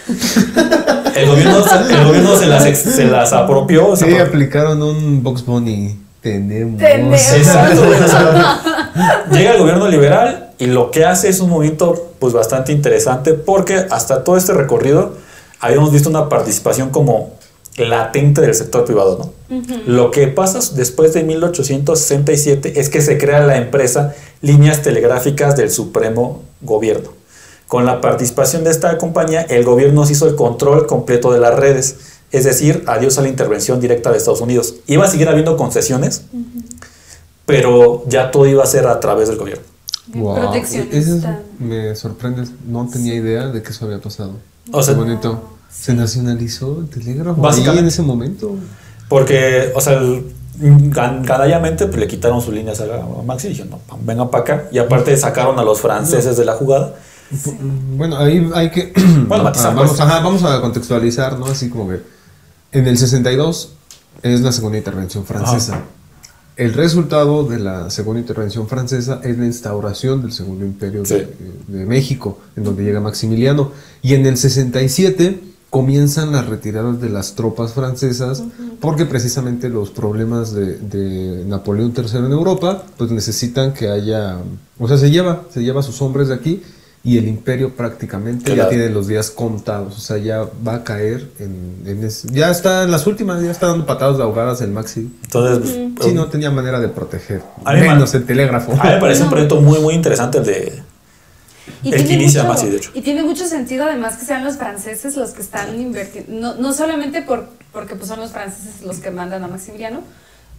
[1.16, 3.96] El gobierno, se- el gobierno se, las, se las apropió.
[3.98, 6.00] Sí, aplicaron un Box Bunny.
[6.22, 6.78] Tenemos.
[6.80, 7.34] Tenemos.
[7.34, 12.12] Exacto, güey, o sea, llega el gobierno liberal y lo que hace es un movimiento
[12.20, 15.14] pues bastante interesante porque hasta todo este recorrido
[15.60, 17.32] habíamos visto una participación como
[17.80, 19.18] latente del sector privado,
[19.50, 19.56] ¿no?
[19.88, 25.72] Lo que pasa después de 1867 es que se crea la empresa Líneas Telegráficas del
[25.72, 27.10] Supremo Gobierno.
[27.68, 31.56] Con la participación de esta compañía, el gobierno se hizo el control completo de las
[31.56, 31.98] redes,
[32.32, 34.76] es decir, adiós a la intervención directa de Estados Unidos.
[34.88, 36.24] Iba a seguir habiendo concesiones,
[37.46, 39.64] pero ya todo iba a ser a través del gobierno.
[40.14, 40.54] Wow.
[40.92, 41.24] Eso es-
[41.60, 42.44] me sorprende.
[42.68, 44.34] No tenía idea de que eso había pasado.
[44.72, 45.44] O sea- Qué bonito.
[45.72, 47.42] Se nacionalizó el telégrafo.
[47.42, 47.80] Básicamente.
[47.80, 48.56] Ahí en ese momento.
[49.08, 50.26] Porque, o sea, el-
[50.60, 54.64] pues, le quitaron sus líneas a, Maxi y dijeron, no, vengan para acá.
[54.72, 56.96] Y aparte sacaron a los franceses de la jugada.
[57.96, 58.92] Bueno, ahí hay que.
[59.28, 60.02] Bueno, matizar, Ah, vamos, pues.
[60.02, 61.46] ajá, vamos a contextualizar, ¿no?
[61.46, 62.02] Así como que.
[62.72, 63.74] En el 62
[64.22, 65.82] es la segunda intervención francesa.
[66.56, 71.34] El resultado de la segunda intervención francesa es la instauración del segundo imperio de,
[71.68, 73.72] de México, en donde llega Maximiliano.
[74.02, 78.44] Y en el 67 comienzan las retiradas de las tropas francesas,
[78.82, 84.38] porque precisamente los problemas de, de Napoleón III en Europa, pues necesitan que haya,
[84.80, 86.64] o sea, se lleva, se lleva a sus hombres de aquí
[87.02, 88.64] y el imperio prácticamente Claro.
[88.64, 92.50] ya tiene los días contados, o sea, ya va a caer en, en ese- ya
[92.52, 95.10] está en las últimas, ya está dando patadas de ahogadas el Maxi.
[95.24, 98.72] Entonces, Sí, no tenía manera de proteger, menos el telégrafo.
[98.74, 100.84] a mí me parece un proyecto muy, muy interesante el de...
[101.84, 102.92] Y El que tiene, inicia mucho, de hecho.
[102.94, 106.74] y tiene mucho sentido además que sean los franceses los que están invirtiendo, no, no
[106.74, 110.02] solamente por, porque pues son los franceses los que mandan a Maximiliano,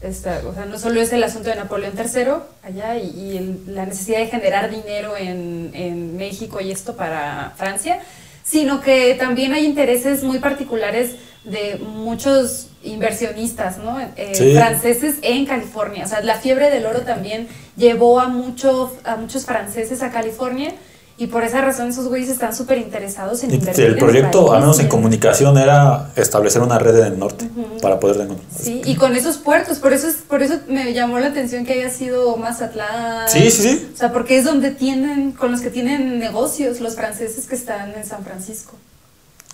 [0.02, 3.74] esta, o sea, no solo es el asunto de Napoleón III allá y, y el-
[3.74, 8.00] la necesidad de generar dinero en, en México y esto para Francia,
[8.42, 13.98] sino que también hay intereses muy particulares de muchos inversionistas, ¿no?
[14.00, 14.54] Eh, Sí.
[14.54, 16.04] franceses en California.
[16.04, 20.72] O sea, la fiebre del oro también llevó a, mucho, a muchos franceses a California
[21.20, 23.84] y por esa razón esos güeyes están súper interesados en invertir.
[23.84, 27.46] El proyecto, al menos en comunicación, era establecer una red en el norte
[27.82, 28.26] para poder...
[28.58, 31.74] Sí, y con esos puertos, por eso, es, por eso me llamó la atención que
[31.74, 33.28] haya sido Mazatlán.
[33.28, 33.90] Sí, sí, sí.
[33.92, 37.92] O sea, porque es donde tienen, con los que tienen negocios los franceses que están
[37.92, 38.72] en San Francisco.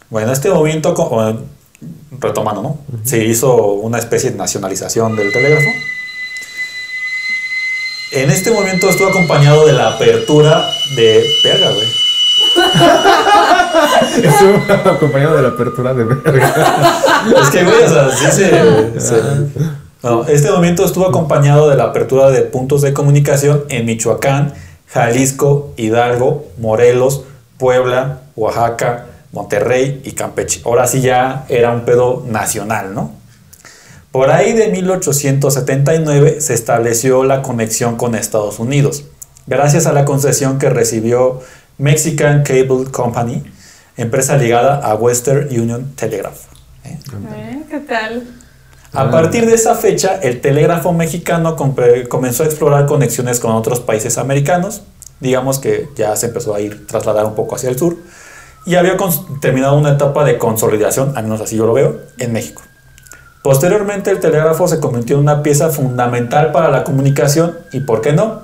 [0.08, 0.94] Bueno, este movimiento,
[2.20, 2.78] retomando, ¿no?
[3.02, 5.70] Se hizo una especie de nacionalización del telégrafo.
[8.16, 11.22] En este movimiento estuvo acompañado de la apertura de...
[11.44, 11.86] Verga, güey.
[14.26, 16.54] Estuvo acompañado de la apertura de verga.
[17.42, 18.50] Es que, güey, o sea, sí se...
[20.02, 24.54] No, este movimiento estuvo acompañado de la apertura de puntos de comunicación en Michoacán,
[24.88, 27.24] Jalisco, Hidalgo, Morelos,
[27.58, 30.62] Puebla, Oaxaca, Monterrey y Campeche.
[30.64, 33.12] Ahora sí ya era un pedo nacional, ¿no?
[34.16, 39.04] Por ahí de 1879 se estableció la conexión con Estados Unidos,
[39.46, 41.42] gracias a la concesión que recibió
[41.76, 43.44] Mexican Cable Company,
[43.98, 46.44] empresa ligada a Western Union Telegraph.
[46.86, 46.98] ¿eh?
[47.34, 47.62] ¿Eh?
[47.68, 48.26] ¿Qué tal?
[48.94, 51.54] A partir de esa fecha, el telégrafo mexicano
[52.08, 54.80] comenzó a explorar conexiones con otros países americanos.
[55.20, 57.98] Digamos que ya se empezó a ir trasladar un poco hacia el sur.
[58.64, 58.96] Y había
[59.42, 62.62] terminado una etapa de consolidación, al menos así yo lo veo, en México.
[63.46, 68.12] Posteriormente el telégrafo se convirtió en una pieza fundamental para la comunicación y, ¿por qué
[68.12, 68.40] no?,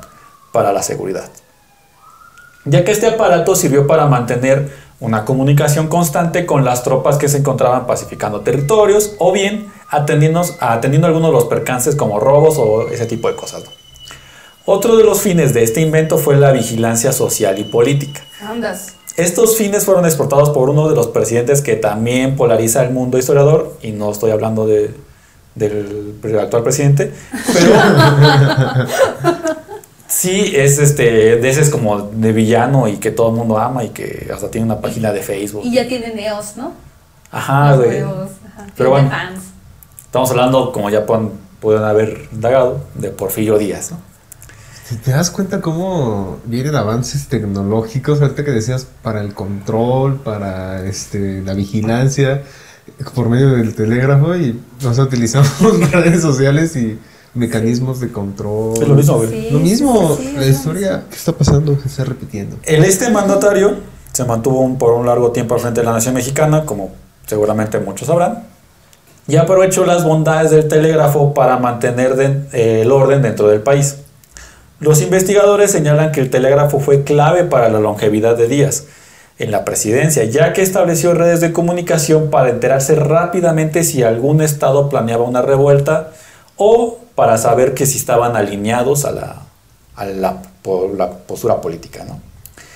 [0.53, 1.29] para la seguridad.
[2.65, 7.39] Ya que este aparato sirvió para mantener una comunicación constante con las tropas que se
[7.39, 13.07] encontraban pacificando territorios o bien atendiendo, atendiendo algunos de los percances como robos o ese
[13.07, 13.65] tipo de cosas.
[14.67, 18.21] Otro de los fines de este invento fue la vigilancia social y política.
[18.41, 18.95] Andas.
[19.17, 23.77] Estos fines fueron exportados por uno de los presidentes que también polariza el mundo historiador,
[23.83, 24.95] y no estoy hablando de,
[25.55, 27.13] del actual presidente,
[27.53, 27.75] pero
[30.09, 33.85] sí es este, de ese es como de villano y que todo el mundo ama
[33.85, 35.63] y que hasta tiene una página de Facebook.
[35.65, 36.73] Y ya tiene neos, ¿no?
[37.31, 38.67] Ajá, nuevos, ajá.
[38.77, 39.11] Pero bueno.
[39.11, 39.41] fans.
[40.03, 44.12] Estamos hablando, como ya pueden, pueden haber indagado, de Porfirio Díaz, ¿no?
[44.93, 50.85] Si te das cuenta cómo vienen avances tecnológicos, ahorita que decías, para el control, para
[50.85, 52.43] este, la vigilancia,
[53.15, 55.51] por medio del telégrafo, y nos utilizamos
[55.93, 56.99] redes sociales y
[57.33, 58.75] mecanismos de control.
[58.83, 59.31] Es lo mismo, güey.
[59.31, 61.79] Sí, Lo mismo, sí, sí, la sí, historia, ¿qué está pasando?
[61.81, 62.59] Se está repitiendo.
[62.65, 63.77] El este mandatario
[64.13, 66.91] se mantuvo un- por un largo tiempo al frente de la nación mexicana, como
[67.25, 68.45] seguramente muchos sabrán,
[69.27, 73.97] y aprovechó las bondades del telégrafo para mantener eh, el orden dentro del país.
[74.83, 78.87] Los investigadores señalan que el telégrafo fue clave para la longevidad de Díaz
[79.39, 84.89] en la presidencia, ya que estableció redes de comunicación para enterarse rápidamente si algún estado
[84.89, 86.11] planeaba una revuelta
[86.57, 89.37] o para saber que si estaban alineados a la,
[89.95, 92.05] a la, po- la postura política.
[92.05, 92.21] ¿no?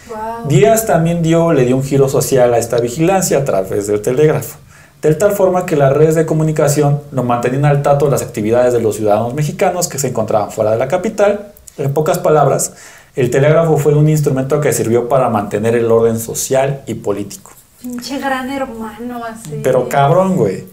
[0.08, 0.48] Wow.
[0.48, 4.58] Díaz también dio, le dio un giro social a esta vigilancia a través del telégrafo,
[5.02, 8.72] de tal forma que las redes de comunicación lo mantenían al tanto de las actividades
[8.72, 11.52] de los ciudadanos mexicanos que se encontraban fuera de la capital.
[11.78, 12.72] En pocas palabras,
[13.14, 17.52] el telégrafo fue un instrumento que sirvió para mantener el orden social y político.
[17.80, 19.60] Pinche gran hermano así.
[19.62, 20.64] Pero cabrón, güey.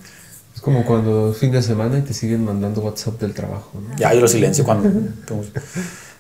[0.53, 3.95] Es como cuando fin de semana y te siguen mandando WhatsApp del trabajo, ¿no?
[3.97, 4.89] Ya yo lo silencio cuando...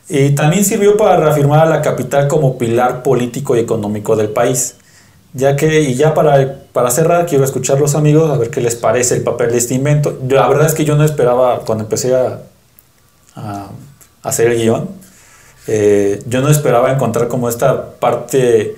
[0.09, 4.75] y también sirvió para reafirmar a la capital como pilar político y económico del país.
[5.33, 8.75] Ya que, y ya para, para cerrar, quiero escuchar los amigos a ver qué les
[8.75, 10.19] parece el papel de este invento.
[10.29, 12.43] La verdad es que yo no esperaba, cuando empecé a,
[13.35, 13.67] a
[14.23, 14.89] hacer el guion,
[15.67, 18.75] eh, yo no esperaba encontrar como esta parte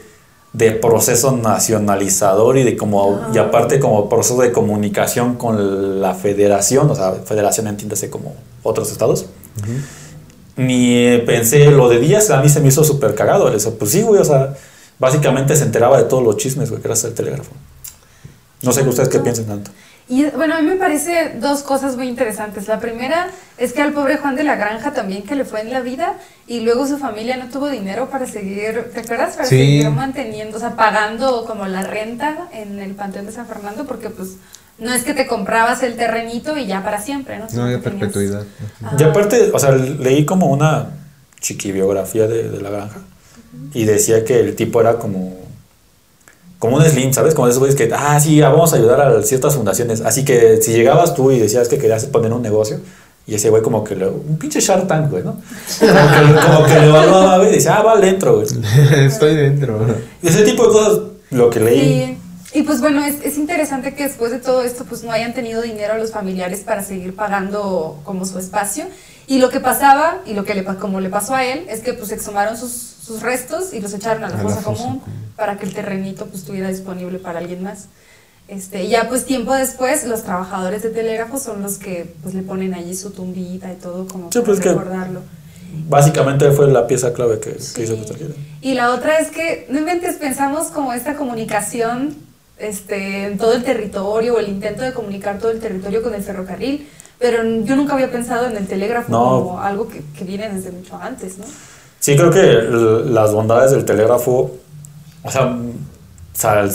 [0.53, 6.89] de proceso nacionalizador y de como y aparte como proceso de comunicación con la federación,
[6.89, 9.25] o sea, federación entiéndase como otros estados.
[10.55, 13.51] Ni pensé lo de Díaz, a mí se me hizo súper cagado.
[13.51, 14.55] Dije, pues sí, güey, o sea,
[14.97, 17.51] básicamente se enteraba de todos los chismes, güey, gracias al telégrafo.
[18.61, 19.71] No sé ustedes qué piensan tanto.
[20.07, 22.67] Y bueno, a mí me parece dos cosas muy interesantes.
[22.67, 25.71] La primera es que al pobre Juan de la Granja también que le fue en
[25.73, 26.13] la vida
[26.45, 29.35] y luego su familia no tuvo dinero para seguir, ¿te acuerdas?
[29.35, 29.57] Para Sí.
[29.57, 34.11] seguir manteniendo, o sea, pagando como la renta en el Panteón de San Fernando porque
[34.11, 34.35] pues
[34.77, 37.47] no es que te comprabas el terrenito y ya para siempre, ¿no?
[37.53, 38.43] No había perpetuidad.
[38.83, 38.97] Ajá.
[38.99, 40.89] Y aparte, o sea, leí como una
[41.39, 42.99] chiquibiografía de, de la granja
[43.73, 45.33] y decía que el tipo era como
[46.65, 47.33] como un slim, ¿sabes?
[47.33, 50.01] Como esos güeyes que, ah, sí, ah, vamos a ayudar a ciertas fundaciones.
[50.01, 52.79] Así que si llegabas tú y decías que querías poner un negocio,
[53.27, 55.37] y ese güey como que lo, un pinche Shark Tank, güey, ¿no?
[55.79, 58.47] Como que, como que lo evaluaba, güey, y decía, ah, va dentro, güey.
[59.05, 59.85] Estoy dentro.
[60.21, 60.99] Y ese tipo de cosas,
[61.31, 61.79] lo que leí.
[61.79, 62.17] Sí.
[62.59, 65.61] Y pues bueno, es, es interesante que después de todo esto pues no hayan tenido
[65.61, 68.85] dinero los familiares para seguir pagando como su espacio.
[69.27, 71.93] Y lo que pasaba, y lo que le, como le pasó a él, es que
[71.93, 74.99] pues exhumaron sus, sus restos y los echaron a la A la fosa fosa común
[74.99, 75.24] común.
[75.35, 77.87] Para que el terrenito pues estuviera disponible para alguien más.
[78.47, 82.73] Este, ya pues tiempo después los trabajadores de telégrafo son los que pues le ponen
[82.75, 85.21] allí su tumbita y todo como Sí, para pues, que- recordarlo.
[85.89, 87.83] Básicamente fue la pieza clave que, que Sí.
[87.83, 88.33] hizo esta tarjeta.
[88.61, 92.15] Y la otra es que, no inventes, pensamos como esta comunicación
[92.57, 96.21] este, en todo el territorio o el intento de comunicar todo el territorio con el
[96.23, 96.87] ferrocarril,
[97.19, 99.19] pero yo nunca había pensado en el telégrafo No.
[99.43, 101.43] como algo que, que viene desde mucho antes, ¿no?
[101.99, 104.51] Sí, creo que las bondades del telégrafo,
[105.25, 106.65] o sea,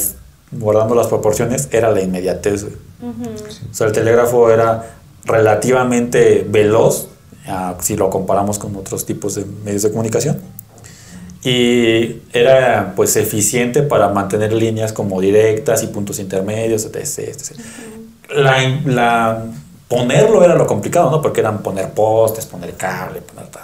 [0.53, 2.65] guardando las proporciones, era la inmediatez.
[2.65, 2.75] güey.
[3.71, 4.91] O sea, el telégrafo era
[5.25, 7.09] relativamente veloz,
[7.81, 10.39] si lo comparamos con otros tipos de medios de comunicación.
[11.43, 16.97] Y era pues eficiente para mantener líneas como directas y puntos intermedios, etc.
[17.29, 17.59] etc.
[18.37, 19.45] La, la-
[19.89, 21.23] ponerlo era lo complicado, ¿no?
[21.23, 23.63] Porque eran poner postes, poner cable, poner tal.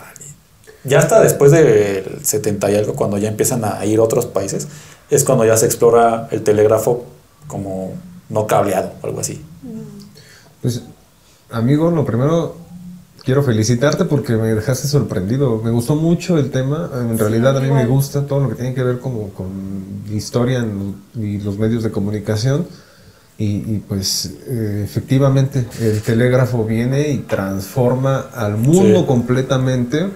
[0.87, 4.68] Ya hasta después del 70 y algo, cuando ya empiezan a ir a otros países,
[5.11, 7.05] es cuando ya se explora el telégrafo
[7.47, 7.93] como
[8.28, 9.41] no cableado, algo así.
[10.62, 10.82] Pues,
[11.51, 12.57] amigo, lo primero
[13.24, 15.61] quiero felicitarte porque me dejaste sorprendido.
[15.62, 16.91] Me gustó mucho el tema.
[16.95, 17.89] En realidad a mí me igual.
[17.89, 19.49] gusta todo lo que tiene que ver como con
[20.12, 22.66] historia en- y los medios de comunicación.
[23.39, 29.07] Y, y, pues eh, efectivamente el telégrafo viene y transforma al mundo Sí.
[29.07, 30.07] completamente.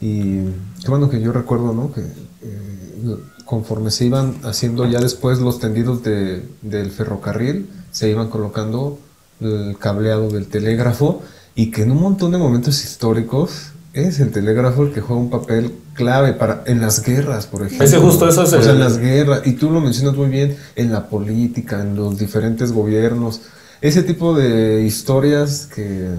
[0.00, 0.40] Y
[0.82, 1.92] qué bueno que yo recuerdo, ¿no?
[1.92, 8.28] Que eh, conforme se iban haciendo ya después los tendidos de- del ferrocarril, se iban
[8.28, 8.98] colocando
[9.40, 11.22] el cableado del telégrafo
[11.54, 15.30] y que en un montón de momentos históricos es el telégrafo el que juega un
[15.30, 17.84] papel clave para en las guerras, por ejemplo.
[17.84, 20.28] Ese justo, eso es O sea, el- en las guerras, y tú lo mencionas muy
[20.28, 23.40] bien, en la política, en los diferentes gobiernos,
[23.80, 26.10] ese tipo de historias que,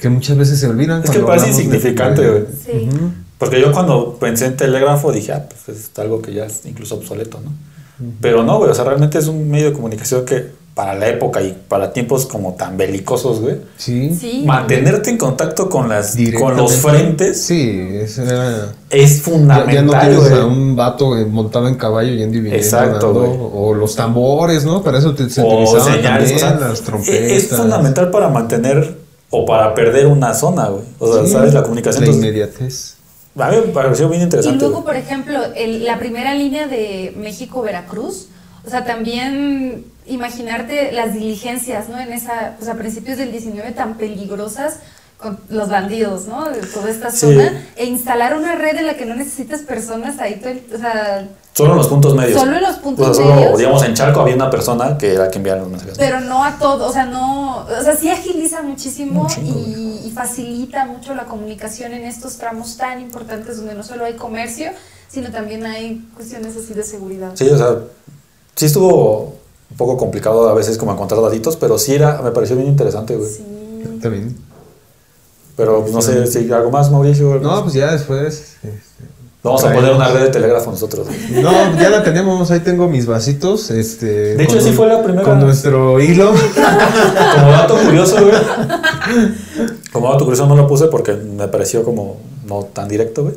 [0.00, 1.02] que muchas veces se olvidan.
[1.04, 2.44] Es que parece insignificante, güey.
[2.64, 2.88] Sí.
[2.88, 3.10] Ujú.
[3.38, 6.96] Porque yo cuando pensé en telégrafo dije, ah, pues es algo que ya es incluso
[6.96, 7.50] obsoleto, ¿no?
[8.20, 11.42] Pero no, güey, o sea, realmente es un medio de comunicación que para la época
[11.42, 14.14] y para tiempos como tan belicosos, güey, Sí.
[14.18, 14.44] Sí.
[14.46, 19.82] mantenerte en contacto con las con los frentes Sí, esa era- es Ya, fundamental, ya
[19.82, 20.40] no tienes güey.
[20.40, 22.56] a un vato montado en caballo yendo y viniendo.
[22.64, 23.50] Exacto, dando- güey.
[23.54, 24.82] o los tambores, ¿no?
[24.82, 27.30] Para eso te, se o utilizaban señales, o también sea, las trompetas.
[27.30, 28.99] es fundamental para mantener
[29.30, 30.84] o para perder una zona, güey.
[30.98, 32.04] O sea, Sí, sabes la comunicación.
[32.04, 32.94] La Entonces, inmediatez.
[33.38, 34.58] a mí me pareció bien Y interesante.
[34.58, 34.84] luego, güey.
[34.86, 38.26] por ejemplo, el- la primera línea de México-Veracruz,
[38.66, 41.98] o sea, también imaginarte las diligencias, ¿no?
[42.00, 44.80] En esa, pues a principios del 19 tan peligrosas
[45.18, 46.50] con los bandidos, ¿no?
[46.50, 47.18] De toda esta Sí.
[47.26, 50.78] zona, e instalar una red en la que no necesitas personas ahí, todo el- o
[50.78, 52.40] sea, Solo en los puntos medios.
[52.40, 53.58] Solo en los puntos O sea, solo, medios.
[53.58, 55.98] digamos, en Charco había una persona que era que enviaba los mensajes.
[55.98, 60.86] pero no a todo, o sea, no, o sea, sí agiliza muchísimo y, y facilita
[60.86, 64.70] mucho la comunicación en estos tramos tan importantes donde no solo hay comercio,
[65.08, 67.32] sino también hay cuestiones así de seguridad.
[67.34, 67.78] Sí, o sea,
[68.54, 69.34] sí estuvo
[69.70, 73.16] un poco complicado a veces como encontrar daditos, pero sí era, me pareció bien interesante,
[73.16, 73.28] güey.
[73.28, 73.44] Sí.
[74.00, 74.36] También.
[75.56, 77.38] Pero pues, no sé si algo más, Mauricio.
[77.40, 78.56] No, pues ya después.
[78.62, 78.80] este,
[79.42, 81.06] Vamos a poner una red de telégrafo nosotros.
[81.30, 83.70] No, ya la tenemos, ahí tengo mis vasitos.
[83.70, 85.24] Este, De hecho, con sí fue la primera.
[85.24, 86.32] Con nuestro hilo.
[87.34, 88.34] Como dato curioso, güey.
[89.92, 93.34] Como dato curioso no lo puse porque me pareció como no tan directo, güey.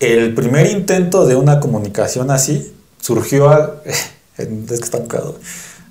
[0.00, 3.76] El primer intento de una comunicación así surgió a...
[4.36, 5.42] Es que está un cagado, güey.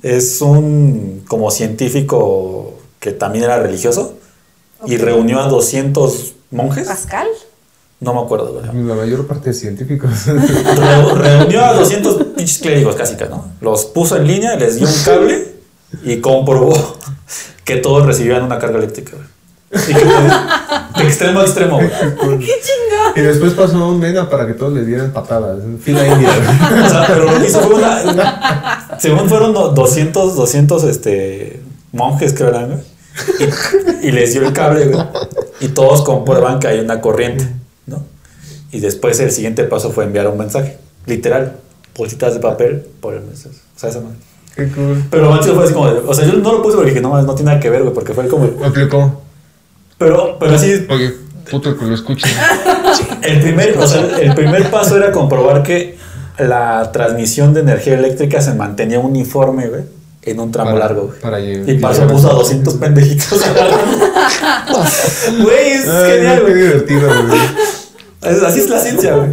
[0.01, 4.15] Es un como científico que también era religioso
[4.85, 6.87] y reunió a 200 monjes.
[6.87, 7.27] ¿Pascal?
[8.01, 8.65] No me acuerdo, güey.
[8.87, 10.25] La mayor parte de científicos.
[10.25, 13.51] Re- reunió a 200 pinches clérigos casi ¿no?
[13.59, 15.55] Los puso en línea, les dio un cable
[16.03, 16.97] y comprobó
[17.65, 19.27] que todos recibían una carga eléctrica, güey.
[19.71, 22.39] Y que, de extremo a extremo, güey.
[23.15, 25.59] y después pasó un mena para que todos le dieran patadas.
[25.83, 26.29] Fila india.
[26.85, 31.61] O sea, pero lo que hizo fue una, una- según fueron do- 200, 200 este,
[31.91, 32.79] monjes que eran, güey.
[34.01, 35.05] Y, y les dio el cable, güey.
[35.59, 37.45] Y todos comprueban que hay una corriente.
[38.71, 41.57] Y después el siguiente paso fue enviar un mensaje, literal,
[41.97, 43.55] bolsitas de papel por el mensaje.
[43.75, 44.17] O sea, esa madre.
[44.55, 45.03] Qué cool.
[45.09, 47.35] Pero lo fue así como o sea, yo no lo puse porque dije, no, no
[47.35, 49.21] tiene nada que ver, güey, porque fue como, Aplicó.
[49.97, 51.13] pero, pero así, Oye,
[51.49, 52.27] puto el que lo escuche.
[53.21, 55.97] el primer, o sea, el primer paso era comprobar que
[56.37, 59.81] la transmisión de energía eléctrica se mantenía uniforme, güey,
[60.23, 61.19] en un tramo Para- largo, güey.
[61.19, 63.41] para y puso a 200 pendejitos.
[65.41, 66.53] Güey, es Ay, genial, güey.
[66.53, 67.39] divertido, güey.
[68.21, 69.29] Así es la ciencia, güey.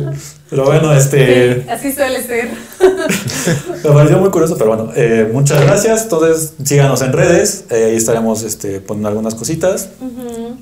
[0.48, 1.62] Pero bueno, este...
[1.62, 2.50] Sí, así suele ser.
[3.84, 6.04] Me pareció muy curioso, pero bueno, eh, muchas gracias.
[6.04, 9.88] Entonces, síganos en redes, eh, ahí estaremos este, poniendo algunas cositas.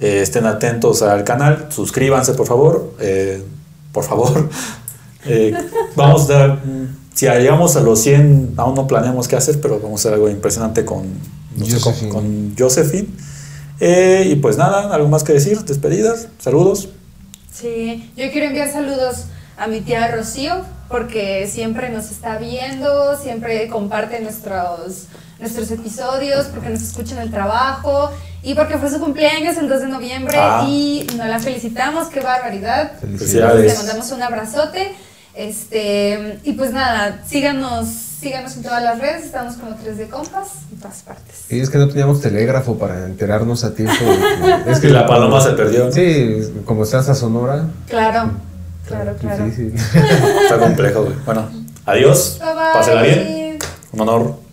[0.00, 3.42] Eh, estén atentos al canal, suscríbanse por favor, eh,
[3.92, 4.48] por favor.
[5.26, 5.54] Eh,
[5.96, 9.80] vamos a dar, mm, si llegamos a los 100, aún no planeamos qué hacer, pero
[9.80, 11.04] vamos a hacer algo impresionante con,
[11.56, 12.12] no sé, con, Josephine.
[12.12, 13.08] con Josephine.
[13.80, 16.90] Eh, y pues nada, algo más que decir, despedidas, saludos.
[17.55, 19.26] Sí, yo quiero enviar saludos
[19.57, 25.05] a mi tía Rocío, porque siempre nos está viendo, siempre comparte nuestros,
[25.38, 28.11] nuestros episodios, porque nos escucha en el trabajo
[28.42, 30.64] y porque fue su cumpleaños el 2 de noviembre Ah.
[30.68, 32.92] y nos la felicitamos, qué barbaridad.
[33.00, 33.72] Felicidades.
[33.72, 34.92] Le mandamos un abrazote.
[35.36, 40.48] Este, y pues nada, síganos, síganos en todas las redes, estamos como 3 de compas
[40.72, 41.44] en todas partes.
[41.50, 43.94] Y es que no teníamos telégrafo para enterarnos a tiempo.
[44.64, 45.84] que- Es Y la paloma se perdió.
[45.86, 45.92] ¿no?
[45.92, 47.66] Sí, como estás a Sonora.
[47.88, 48.30] Claro,
[48.88, 49.44] claro, claro.
[49.44, 49.74] Difícil.
[50.42, 51.14] Está complejo, güey.
[51.24, 51.48] Bueno,
[51.86, 52.38] adiós.
[52.40, 52.62] Bye bye.
[52.74, 53.58] Pásela bien.
[53.92, 54.43] Un honor.